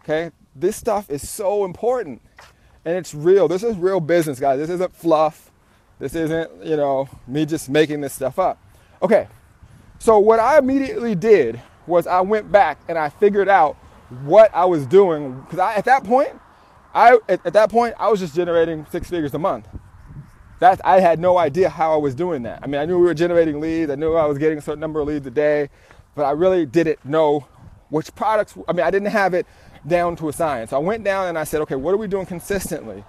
Okay, 0.03 0.31
this 0.59 0.75
stuff 0.75 1.09
is 1.09 1.27
so 1.27 1.65
important 1.65 2.21
and 2.85 2.97
it's 2.97 3.13
real. 3.13 3.47
This 3.47 3.63
is 3.63 3.75
real 3.77 3.99
business, 3.99 4.39
guys. 4.39 4.59
This 4.59 4.69
isn't 4.69 4.95
fluff. 4.95 5.51
This 5.99 6.15
isn't, 6.15 6.65
you 6.65 6.77
know, 6.77 7.09
me 7.27 7.45
just 7.45 7.69
making 7.69 8.01
this 8.01 8.13
stuff 8.13 8.39
up. 8.39 8.61
Okay, 9.01 9.27
so 9.99 10.19
what 10.19 10.39
I 10.39 10.57
immediately 10.57 11.15
did 11.15 11.61
was 11.87 12.07
I 12.07 12.21
went 12.21 12.51
back 12.51 12.79
and 12.87 12.97
I 12.97 13.09
figured 13.09 13.49
out 13.49 13.75
what 14.23 14.53
I 14.53 14.65
was 14.65 14.85
doing 14.85 15.41
because 15.41 15.59
at 15.59 15.85
that 15.85 16.03
point, 16.03 16.29
I 16.93 17.19
at, 17.27 17.45
at, 17.45 17.53
that 17.53 17.69
point 17.69 17.95
I 17.99 18.09
was 18.09 18.19
just 18.19 18.35
generating 18.35 18.85
six 18.91 19.09
figures 19.09 19.33
a 19.33 19.39
month. 19.39 19.67
That 20.59 20.81
I 20.83 20.99
had 20.99 21.19
no 21.19 21.37
idea 21.37 21.69
how 21.69 21.93
I 21.93 21.97
was 21.97 22.15
doing 22.15 22.43
that. 22.43 22.59
I 22.61 22.67
mean, 22.67 22.81
I 22.81 22.85
knew 22.85 22.97
we 22.97 23.05
were 23.05 23.13
generating 23.13 23.59
leads. 23.59 23.91
I 23.91 23.95
knew 23.95 24.15
I 24.15 24.25
was 24.25 24.37
getting 24.37 24.57
a 24.57 24.61
certain 24.61 24.79
number 24.79 24.99
of 24.99 25.07
leads 25.07 25.25
a 25.25 25.31
day, 25.31 25.69
but 26.15 26.23
I 26.23 26.31
really 26.31 26.65
didn't 26.65 27.03
know 27.05 27.47
which 27.89 28.13
products. 28.15 28.57
I 28.67 28.73
mean, 28.73 28.85
I 28.85 28.91
didn't 28.91 29.09
have 29.09 29.33
it 29.33 29.45
down 29.87 30.15
to 30.17 30.29
a 30.29 30.33
science. 30.33 30.73
I 30.73 30.77
went 30.77 31.03
down 31.03 31.27
and 31.27 31.37
I 31.37 31.43
said, 31.43 31.61
okay, 31.61 31.75
what 31.75 31.93
are 31.93 31.97
we 31.97 32.07
doing 32.07 32.25
consistently, 32.25 33.03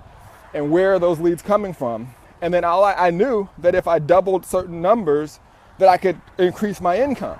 and 0.54 0.70
where 0.70 0.94
are 0.94 0.98
those 0.98 1.20
leads 1.20 1.42
coming 1.42 1.72
from? 1.72 2.14
And 2.42 2.54
then 2.54 2.64
all 2.64 2.84
I, 2.84 2.94
I 2.94 3.10
knew 3.10 3.48
that 3.58 3.74
if 3.74 3.86
I 3.86 3.98
doubled 3.98 4.46
certain 4.46 4.80
numbers 4.80 5.40
that 5.78 5.88
I 5.88 5.96
could 5.96 6.20
increase 6.38 6.80
my 6.80 7.00
income. 7.00 7.38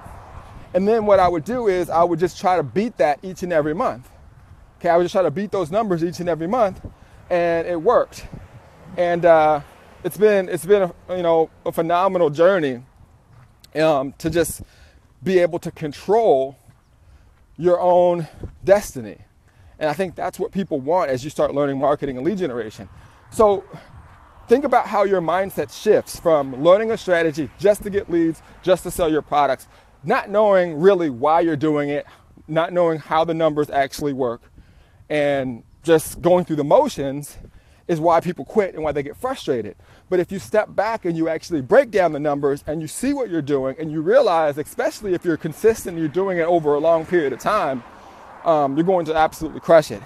And 0.75 0.87
then 0.87 1.07
what 1.07 1.19
I 1.19 1.29
would 1.29 1.45
do 1.45 1.69
is 1.69 1.91
I 1.91 2.05
would 2.05 2.19
just 2.19 2.41
try 2.41 2.57
to 2.57 2.63
beat 2.63 2.97
that 2.99 3.19
each 3.23 3.43
and 3.43 3.53
every 3.53 3.75
month. 3.75 4.09
Okay, 4.79 4.89
I 4.89 4.97
would 4.97 5.05
just 5.05 5.13
try 5.13 5.23
to 5.23 5.31
beat 5.31 5.51
those 5.51 5.71
numbers 5.71 6.03
each 6.05 6.21
and 6.21 6.29
every 6.29 6.47
month, 6.47 6.81
and 7.29 7.67
it 7.67 7.81
worked. 7.81 8.27
And 8.97 9.25
uh, 9.25 9.61
it's 10.05 10.17
been 10.17 10.49
it's 10.49 10.65
been 10.65 10.83
a, 10.83 11.17
you 11.17 11.23
know 11.23 11.51
a 11.67 11.73
phenomenal 11.73 12.31
journey 12.31 12.83
um, 13.75 14.15
to 14.19 14.31
just 14.31 14.63
be 15.23 15.39
able 15.39 15.59
to 15.59 15.71
control 15.71 16.57
your 17.61 17.79
own 17.79 18.27
destiny. 18.65 19.19
And 19.79 19.91
I 19.91 19.93
think 19.93 20.15
that's 20.15 20.39
what 20.39 20.51
people 20.51 20.81
want 20.81 21.11
as 21.11 21.23
you 21.23 21.29
start 21.29 21.55
learning 21.55 21.79
marketing 21.79 22.17
and 22.17 22.25
lead 22.25 22.39
generation. 22.39 22.89
So 23.31 23.65
think 24.49 24.65
about 24.65 24.87
how 24.87 25.05
your 25.05 25.21
mindset 25.21 25.71
shifts 25.71 26.19
from 26.19 26.65
learning 26.65 26.91
a 26.91 26.97
strategy 26.97 27.51
just 27.59 27.83
to 27.83 27.91
get 27.91 28.11
leads, 28.11 28.43
just 28.63 28.83
to 28.85 28.91
sell 28.91 29.11
your 29.11 29.21
products, 29.21 29.69
not 30.03 30.31
knowing 30.31 30.81
really 30.81 31.11
why 31.11 31.41
you're 31.41 31.55
doing 31.55 31.91
it, 31.91 32.07
not 32.49 32.73
knowing 32.73 32.99
how 32.99 33.25
the 33.25 33.35
numbers 33.35 33.69
actually 33.69 34.15
work, 34.15 34.41
and 35.11 35.63
just 35.83 36.23
going 36.23 36.47
through 36.47 36.57
the 36.57 36.65
motions 36.65 37.37
is 37.91 37.99
why 37.99 38.21
people 38.21 38.45
quit 38.45 38.73
and 38.75 38.85
why 38.85 38.93
they 38.93 39.03
get 39.03 39.17
frustrated. 39.17 39.75
But 40.09 40.21
if 40.21 40.31
you 40.31 40.39
step 40.39 40.77
back 40.77 41.05
and 41.05 41.17
you 41.17 41.29
actually 41.29 41.61
break 41.61 41.91
down 41.91 42.13
the 42.13 42.21
numbers 42.21 42.63
and 42.69 42.81
you 42.81 42.87
see 42.87 43.13
what 43.13 43.29
you're 43.29 43.43
doing 43.43 43.75
and 43.81 43.91
you 43.91 44.01
realize, 44.01 44.59
especially 44.59 45.13
if 45.13 45.25
you're 45.25 45.37
consistent, 45.37 45.99
you're 45.99 46.07
doing 46.07 46.39
it 46.39 46.43
over 46.43 46.75
a 46.75 46.79
long 46.79 47.05
period 47.05 47.33
of 47.33 47.41
time, 47.41 47.83
um, 48.45 48.77
you're 48.77 48.87
going 48.87 49.07
to 49.07 49.15
absolutely 49.17 49.59
crush 49.59 49.91
it. 49.91 50.01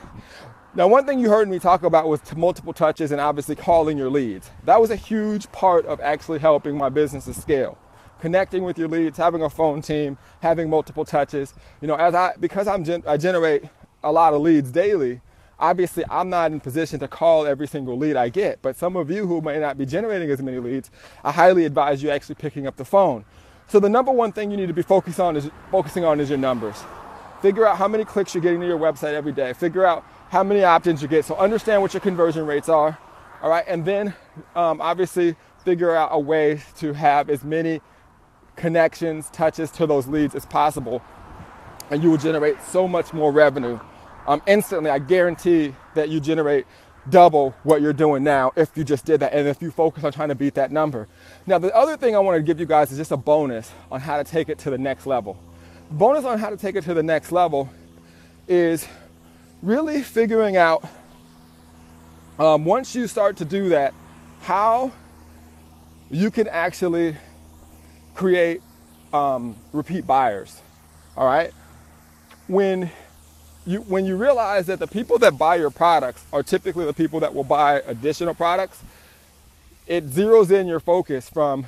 Now, 0.75 0.89
one 0.89 1.05
thing 1.05 1.19
you 1.19 1.29
heard 1.29 1.47
me 1.47 1.59
talk 1.59 1.83
about 1.83 2.09
was 2.09 2.23
multiple 2.35 2.73
touches 2.73 3.13
and 3.13 3.21
obviously 3.21 3.55
calling 3.55 3.99
your 3.99 4.09
leads. 4.09 4.51
That 4.65 4.81
was 4.81 4.91
a 4.91 4.97
huge 4.97 5.53
part 5.53 5.85
of 5.85 6.01
actually 6.01 6.39
helping 6.39 6.79
my 6.79 6.89
business 6.89 7.27
to 7.27 7.35
scale. 7.35 7.77
Connecting 8.19 8.65
with 8.65 8.79
your 8.79 8.89
leads, 8.89 9.19
having 9.19 9.43
a 9.43 9.51
phone 9.51 9.83
team, 9.83 10.17
having 10.41 10.71
multiple 10.71 11.05
touches. 11.05 11.53
You 11.83 11.89
know, 11.89 11.97
as 11.97 12.15
I 12.15 12.33
because 12.41 12.67
I'm 12.67 12.83
gen- 12.83 13.05
I 13.07 13.19
generate 13.19 13.65
a 14.03 14.11
lot 14.11 14.33
of 14.33 14.41
leads 14.41 14.71
daily. 14.71 15.21
Obviously, 15.65 16.05
I'm 16.11 16.29
not 16.29 16.53
in 16.53 16.61
position 16.61 17.01
to 17.01 17.09
call 17.09 17.47
every 17.47 17.67
single 17.67 17.97
lead 17.97 18.17
I 18.17 18.29
get, 18.29 18.61
but 18.61 18.77
some 18.77 18.97
of 18.97 19.11
you 19.11 19.27
who 19.27 19.41
may 19.41 19.59
not 19.59 19.79
be 19.79 19.87
generating 19.87 20.31
as 20.31 20.43
many 20.43 20.59
leads, 20.59 20.91
I 21.25 21.33
highly 21.33 21.65
advise 21.65 22.03
you 22.03 22.11
actually 22.11 22.35
picking 22.35 22.67
up 22.67 22.77
the 22.77 22.85
phone. 22.85 23.25
So 23.69 23.81
the 23.81 23.89
number 23.89 24.13
one 24.13 24.31
thing 24.31 24.51
you 24.51 24.59
need 24.59 24.67
to 24.67 24.75
be 24.75 24.83
focusing 24.83 25.25
on 25.25 25.37
is 25.37 25.49
focusing 25.71 26.05
on 26.05 26.21
is 26.21 26.29
your 26.29 26.37
numbers. 26.37 26.85
Figure 27.41 27.67
out 27.67 27.79
how 27.79 27.89
many 27.89 28.05
clicks 28.05 28.35
you're 28.35 28.43
getting 28.43 28.61
to 28.61 28.67
your 28.67 28.79
website 28.79 29.15
every 29.15 29.33
day. 29.33 29.55
Figure 29.55 29.87
out 29.87 30.05
how 30.29 30.45
many 30.45 30.63
opt-ins 30.63 31.01
you 31.01 31.09
get. 31.09 31.25
So 31.25 31.35
understand 31.37 31.81
what 31.81 31.95
your 31.95 32.03
conversion 32.03 32.45
rates 32.45 32.69
are, 32.69 32.99
all 33.41 33.49
right, 33.49 33.65
and 33.67 33.87
then 33.87 34.13
um, 34.55 34.83
obviously 34.83 35.35
figure 35.65 35.97
out 35.97 36.11
a 36.13 36.19
way 36.19 36.61
to 36.77 36.93
have 36.93 37.31
as 37.31 37.43
many 37.43 37.81
connections, 38.55 39.31
touches 39.31 39.71
to 39.71 39.87
those 39.87 40.09
leads 40.09 40.35
as 40.35 40.45
possible, 40.45 41.01
and 41.91 42.03
you 42.03 42.11
will 42.11 42.19
generate 42.19 42.61
so 42.61 42.87
much 42.87 43.15
more 43.15 43.33
revenue 43.33 43.81
um, 44.27 44.43
instantly. 44.47 44.91
I 44.91 44.99
guarantee 44.99 45.75
that 45.95 46.09
you 46.09 46.21
generate 46.21 46.67
double 47.11 47.55
what 47.65 47.83
you're 47.83 47.93
doing 47.93 48.25
now 48.25 48.53
if 48.57 48.77
you 48.77 48.85
just 48.85 49.05
did 49.05 49.21
that 49.21 49.33
and 49.35 49.47
if 49.47 49.61
you 49.61 49.71
focus 49.71 50.05
on 50.05 50.13
trying 50.13 50.31
to 50.31 50.35
beat 50.35 50.55
that 50.55 50.73
number. 50.73 51.07
Now, 51.47 51.59
the 51.59 51.75
other 51.75 51.97
thing 51.97 52.17
I 52.17 52.19
want 52.19 52.37
to 52.37 52.43
give 52.43 52.59
you 52.59 52.67
guys 52.67 52.91
is 52.91 52.99
just 52.99 53.13
a 53.13 53.17
bonus 53.17 53.71
on 53.91 54.01
how 54.01 54.17
to 54.17 54.25
take 54.25 54.49
it 54.49 54.59
to 54.61 54.71
the 54.71 54.79
next 54.79 55.07
level. 55.07 55.39
Bonus 55.91 56.25
on 56.25 56.39
how 56.39 56.51
to 56.51 56.57
take 56.57 56.77
it 56.77 56.85
to 56.85 56.95
the 56.95 57.03
next 57.03 57.31
level 57.31 57.69
is 58.49 58.87
really 59.63 60.03
figuring 60.03 60.57
out 60.57 60.85
um, 62.39 62.65
once 62.65 62.95
you 62.95 63.07
start 63.07 63.37
to 63.37 63.45
do 63.45 63.69
that, 63.69 63.95
how 64.41 64.93
you 66.11 66.31
can 66.31 66.49
actually 66.49 67.17
create 68.15 68.61
um, 69.13 69.57
repeat 69.73 70.07
buyers. 70.07 70.61
All 71.17 71.27
right, 71.27 71.53
when 72.49 72.91
you 73.67 73.81
when 73.83 74.05
you 74.05 74.17
realize 74.17 74.67
that 74.67 74.79
the 74.79 74.87
people 74.87 75.19
that 75.19 75.39
buy 75.39 75.57
your 75.57 75.71
products 75.71 76.25
are 76.33 76.43
typically 76.43 76.85
the 76.85 76.93
people 76.93 77.21
that 77.21 77.35
will 77.35 77.45
buy 77.45 77.81
additional 77.87 78.35
products, 78.35 78.83
it 79.87 80.09
zeroes 80.11 80.51
in 80.51 80.67
your 80.67 80.81
focus 80.81 81.29
from 81.29 81.67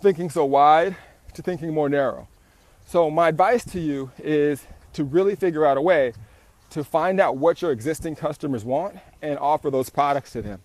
thinking 0.00 0.30
so 0.30 0.44
wide 0.44 0.96
to 1.34 1.42
thinking 1.42 1.72
more 1.72 1.88
narrow. 1.88 2.28
So 2.86 3.10
my 3.10 3.28
advice 3.28 3.64
to 3.66 3.80
you 3.80 4.10
is 4.18 4.66
to 4.94 5.04
really 5.04 5.36
figure 5.36 5.64
out 5.64 5.76
a 5.76 5.80
way 5.80 6.12
to 6.70 6.82
find 6.82 7.20
out 7.20 7.36
what 7.36 7.62
your 7.62 7.70
existing 7.70 8.16
customers 8.16 8.64
want 8.64 8.96
and 9.20 9.38
offer 9.38 9.70
those 9.70 9.90
products 9.90 10.32
to 10.32 10.42
them. 10.42 10.60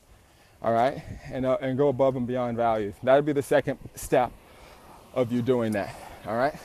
All 0.62 0.74
right, 0.74 1.04
and 1.32 1.46
uh, 1.46 1.58
and 1.62 1.78
go 1.78 1.90
above 1.90 2.16
and 2.16 2.26
beyond 2.26 2.58
value. 2.58 2.94
That 3.04 3.16
would 3.16 3.26
be 3.26 3.34
the 3.34 3.44
second 3.44 3.78
step 3.94 4.32
of 5.14 5.32
you 5.32 5.42
doing 5.44 5.74
that. 5.74 5.96
All 6.26 6.36
right. 6.36 6.56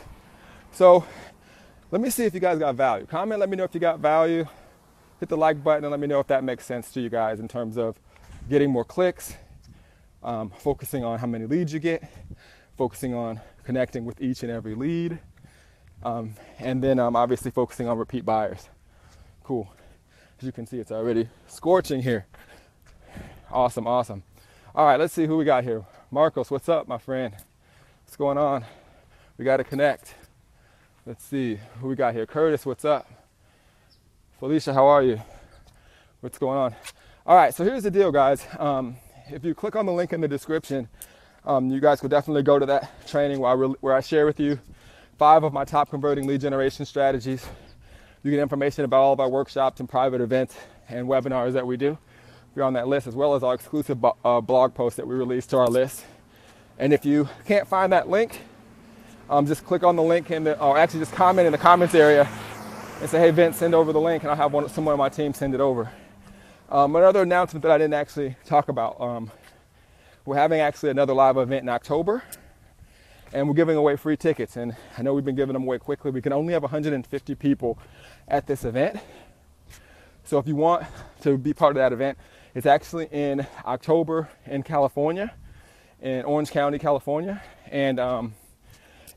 So 0.72 1.04
let 1.92 2.00
me 2.00 2.08
see 2.08 2.24
if 2.24 2.32
you 2.32 2.40
guys 2.40 2.58
got 2.58 2.74
value. 2.74 3.04
Comment. 3.04 3.38
Let 3.38 3.50
me 3.50 3.56
know 3.56 3.64
if 3.64 3.74
you 3.74 3.80
got 3.80 4.00
value. 4.00 4.46
Hit 5.20 5.28
the 5.28 5.36
like 5.36 5.62
button 5.62 5.84
and 5.84 5.90
let 5.90 6.00
me 6.00 6.06
know 6.06 6.20
if 6.20 6.26
that 6.28 6.42
makes 6.42 6.64
sense 6.64 6.90
to 6.92 7.02
you 7.02 7.10
guys 7.10 7.38
in 7.38 7.46
terms 7.46 7.76
of 7.76 8.00
getting 8.48 8.70
more 8.70 8.82
clicks, 8.82 9.34
um, 10.22 10.50
focusing 10.50 11.04
on 11.04 11.18
how 11.18 11.26
many 11.26 11.44
leads 11.44 11.70
you 11.70 11.78
get, 11.78 12.02
focusing 12.78 13.12
on 13.12 13.40
connecting 13.62 14.06
with 14.06 14.22
each 14.22 14.42
and 14.42 14.50
every 14.50 14.74
lead, 14.74 15.18
um, 16.02 16.34
and 16.58 16.82
then 16.82 16.98
um, 16.98 17.14
obviously 17.14 17.50
focusing 17.50 17.86
on 17.86 17.98
repeat 17.98 18.24
buyers. 18.24 18.70
Cool. 19.44 19.70
As 20.40 20.46
you 20.46 20.52
can 20.52 20.66
see, 20.66 20.78
it's 20.78 20.90
already 20.90 21.28
scorching 21.46 22.00
here. 22.00 22.24
Awesome, 23.50 23.86
awesome. 23.86 24.22
All 24.74 24.86
right, 24.86 24.98
let's 24.98 25.12
see 25.12 25.26
who 25.26 25.36
we 25.36 25.44
got 25.44 25.62
here. 25.62 25.84
Marcos, 26.10 26.50
what's 26.50 26.70
up, 26.70 26.88
my 26.88 26.96
friend? 26.96 27.34
What's 28.04 28.16
going 28.16 28.38
on? 28.38 28.64
We 29.36 29.44
got 29.44 29.58
to 29.58 29.64
connect. 29.64 30.14
Let's 31.04 31.24
see 31.24 31.58
who 31.80 31.88
we 31.88 31.96
got 31.96 32.14
here. 32.14 32.26
Curtis, 32.26 32.64
what's 32.64 32.84
up? 32.84 33.10
Felicia, 34.38 34.72
how 34.72 34.86
are 34.86 35.02
you? 35.02 35.20
What's 36.20 36.38
going 36.38 36.56
on? 36.56 36.76
All 37.26 37.34
right, 37.34 37.52
so 37.52 37.64
here's 37.64 37.82
the 37.82 37.90
deal, 37.90 38.12
guys. 38.12 38.46
Um, 38.56 38.94
if 39.28 39.44
you 39.44 39.52
click 39.52 39.74
on 39.74 39.84
the 39.84 39.90
link 39.90 40.12
in 40.12 40.20
the 40.20 40.28
description, 40.28 40.88
um, 41.44 41.72
you 41.72 41.80
guys 41.80 42.00
could 42.00 42.12
definitely 42.12 42.44
go 42.44 42.60
to 42.60 42.66
that 42.66 43.04
training 43.08 43.40
where 43.40 43.50
I, 43.50 43.54
re- 43.54 43.74
where 43.80 43.94
I 43.94 44.00
share 44.00 44.26
with 44.26 44.38
you 44.38 44.60
five 45.18 45.42
of 45.42 45.52
my 45.52 45.64
top 45.64 45.90
converting 45.90 46.28
lead 46.28 46.40
generation 46.40 46.86
strategies. 46.86 47.44
You 48.22 48.30
get 48.30 48.38
information 48.38 48.84
about 48.84 49.00
all 49.02 49.12
of 49.12 49.18
our 49.18 49.28
workshops 49.28 49.80
and 49.80 49.88
private 49.88 50.20
events 50.20 50.56
and 50.88 51.08
webinars 51.08 51.54
that 51.54 51.66
we 51.66 51.76
do. 51.76 51.98
You're 52.54 52.64
on 52.64 52.74
that 52.74 52.86
list, 52.86 53.08
as 53.08 53.16
well 53.16 53.34
as 53.34 53.42
our 53.42 53.54
exclusive 53.54 54.00
bo- 54.00 54.16
uh, 54.24 54.40
blog 54.40 54.72
posts 54.72 54.98
that 54.98 55.08
we 55.08 55.16
release 55.16 55.46
to 55.48 55.56
our 55.56 55.66
list. 55.66 56.04
And 56.78 56.92
if 56.92 57.04
you 57.04 57.28
can't 57.44 57.66
find 57.66 57.92
that 57.92 58.08
link, 58.08 58.40
um, 59.30 59.46
just 59.46 59.64
click 59.64 59.82
on 59.82 59.96
the 59.96 60.02
link 60.02 60.30
in 60.30 60.44
the, 60.44 60.60
or 60.60 60.78
actually 60.78 61.00
just 61.00 61.12
comment 61.12 61.46
in 61.46 61.52
the 61.52 61.58
comments 61.58 61.94
area 61.94 62.28
and 63.00 63.10
say, 63.10 63.18
hey, 63.18 63.30
Vince, 63.30 63.56
send 63.56 63.74
over 63.74 63.92
the 63.92 64.00
link, 64.00 64.22
and 64.22 64.30
I'll 64.30 64.36
have 64.36 64.52
one, 64.52 64.68
someone 64.68 64.92
on 64.92 64.98
my 64.98 65.08
team 65.08 65.34
send 65.34 65.54
it 65.54 65.60
over. 65.60 65.90
Um, 66.70 66.94
another 66.96 67.22
announcement 67.22 67.62
that 67.62 67.72
I 67.72 67.78
didn't 67.78 67.94
actually 67.94 68.36
talk 68.46 68.68
about 68.68 69.00
um, 69.00 69.30
we're 70.24 70.36
having 70.36 70.60
actually 70.60 70.90
another 70.90 71.14
live 71.14 71.36
event 71.36 71.62
in 71.62 71.68
October, 71.68 72.22
and 73.32 73.48
we're 73.48 73.54
giving 73.54 73.76
away 73.76 73.96
free 73.96 74.16
tickets. 74.16 74.56
And 74.56 74.76
I 74.96 75.02
know 75.02 75.14
we've 75.14 75.24
been 75.24 75.34
giving 75.34 75.52
them 75.54 75.64
away 75.64 75.78
quickly. 75.78 76.12
We 76.12 76.22
can 76.22 76.32
only 76.32 76.52
have 76.52 76.62
150 76.62 77.34
people 77.34 77.76
at 78.28 78.46
this 78.46 78.64
event. 78.64 79.00
So 80.22 80.38
if 80.38 80.46
you 80.46 80.54
want 80.54 80.86
to 81.22 81.36
be 81.36 81.52
part 81.52 81.72
of 81.72 81.76
that 81.76 81.92
event, 81.92 82.18
it's 82.54 82.66
actually 82.66 83.08
in 83.10 83.44
October 83.66 84.28
in 84.46 84.62
California, 84.62 85.34
in 86.00 86.24
Orange 86.24 86.52
County, 86.52 86.78
California. 86.78 87.42
And 87.68 87.98
um, 87.98 88.34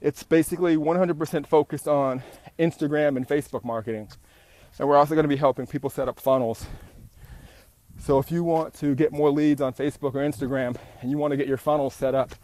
it's 0.05 0.21
basically 0.21 0.77
100% 0.77 1.47
focused 1.47 1.87
on 1.87 2.21
Instagram 2.59 3.17
and 3.17 3.27
Facebook 3.27 3.65
marketing. 3.65 4.07
And 4.77 4.87
we're 4.87 4.97
also 4.97 5.15
going 5.15 5.23
to 5.23 5.27
be 5.27 5.35
helping 5.35 5.65
people 5.65 5.89
set 5.89 6.07
up 6.07 6.19
funnels. 6.19 6.67
So 7.97 8.19
if 8.19 8.31
you 8.31 8.43
want 8.43 8.75
to 8.75 8.93
get 8.93 9.11
more 9.11 9.31
leads 9.31 9.61
on 9.61 9.73
Facebook 9.73 10.13
or 10.13 10.19
Instagram 10.19 10.77
and 11.01 11.09
you 11.09 11.17
want 11.17 11.31
to 11.31 11.37
get 11.37 11.47
your 11.47 11.57
funnel 11.57 11.89
set 11.89 12.13
up 12.13 12.35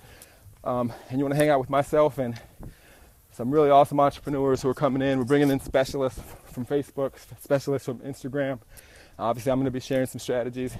um, 0.63 0.91
and 1.09 1.19
you 1.19 1.23
want 1.23 1.35
to 1.35 1.37
hang 1.37 1.49
out 1.49 1.59
with 1.59 1.69
myself 1.69 2.17
and 2.17 2.41
some 3.29 3.51
really 3.51 3.69
awesome 3.69 3.99
entrepreneurs 3.99 4.63
who 4.63 4.69
are 4.69 4.73
coming 4.73 5.03
in, 5.03 5.19
we're 5.19 5.25
bringing 5.25 5.51
in 5.51 5.59
specialists 5.59 6.19
from 6.45 6.65
Facebook, 6.65 7.13
specialists 7.39 7.85
from 7.85 7.99
Instagram. 7.99 8.59
Obviously, 9.19 9.51
I'm 9.51 9.59
going 9.59 9.65
to 9.65 9.71
be 9.71 9.79
sharing 9.79 10.07
some 10.07 10.17
strategies. 10.17 10.75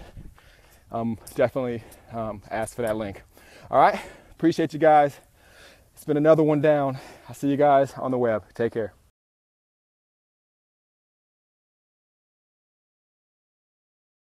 Um, 0.91 1.19
definitely 1.35 1.83
um, 2.11 2.41
ask 2.49 2.75
for 2.75 2.81
that 2.81 2.97
link. 2.97 3.21
All 3.69 3.79
right, 3.79 4.01
appreciate 4.31 4.73
you 4.73 4.79
guys. 4.79 5.19
It's 6.01 6.07
been 6.07 6.17
another 6.17 6.41
one 6.41 6.61
down. 6.61 6.97
I'll 7.29 7.35
see 7.35 7.47
you 7.47 7.57
guys 7.57 7.93
on 7.93 8.09
the 8.09 8.17
web. 8.17 8.43
Take 8.55 8.73
care. 8.73 8.95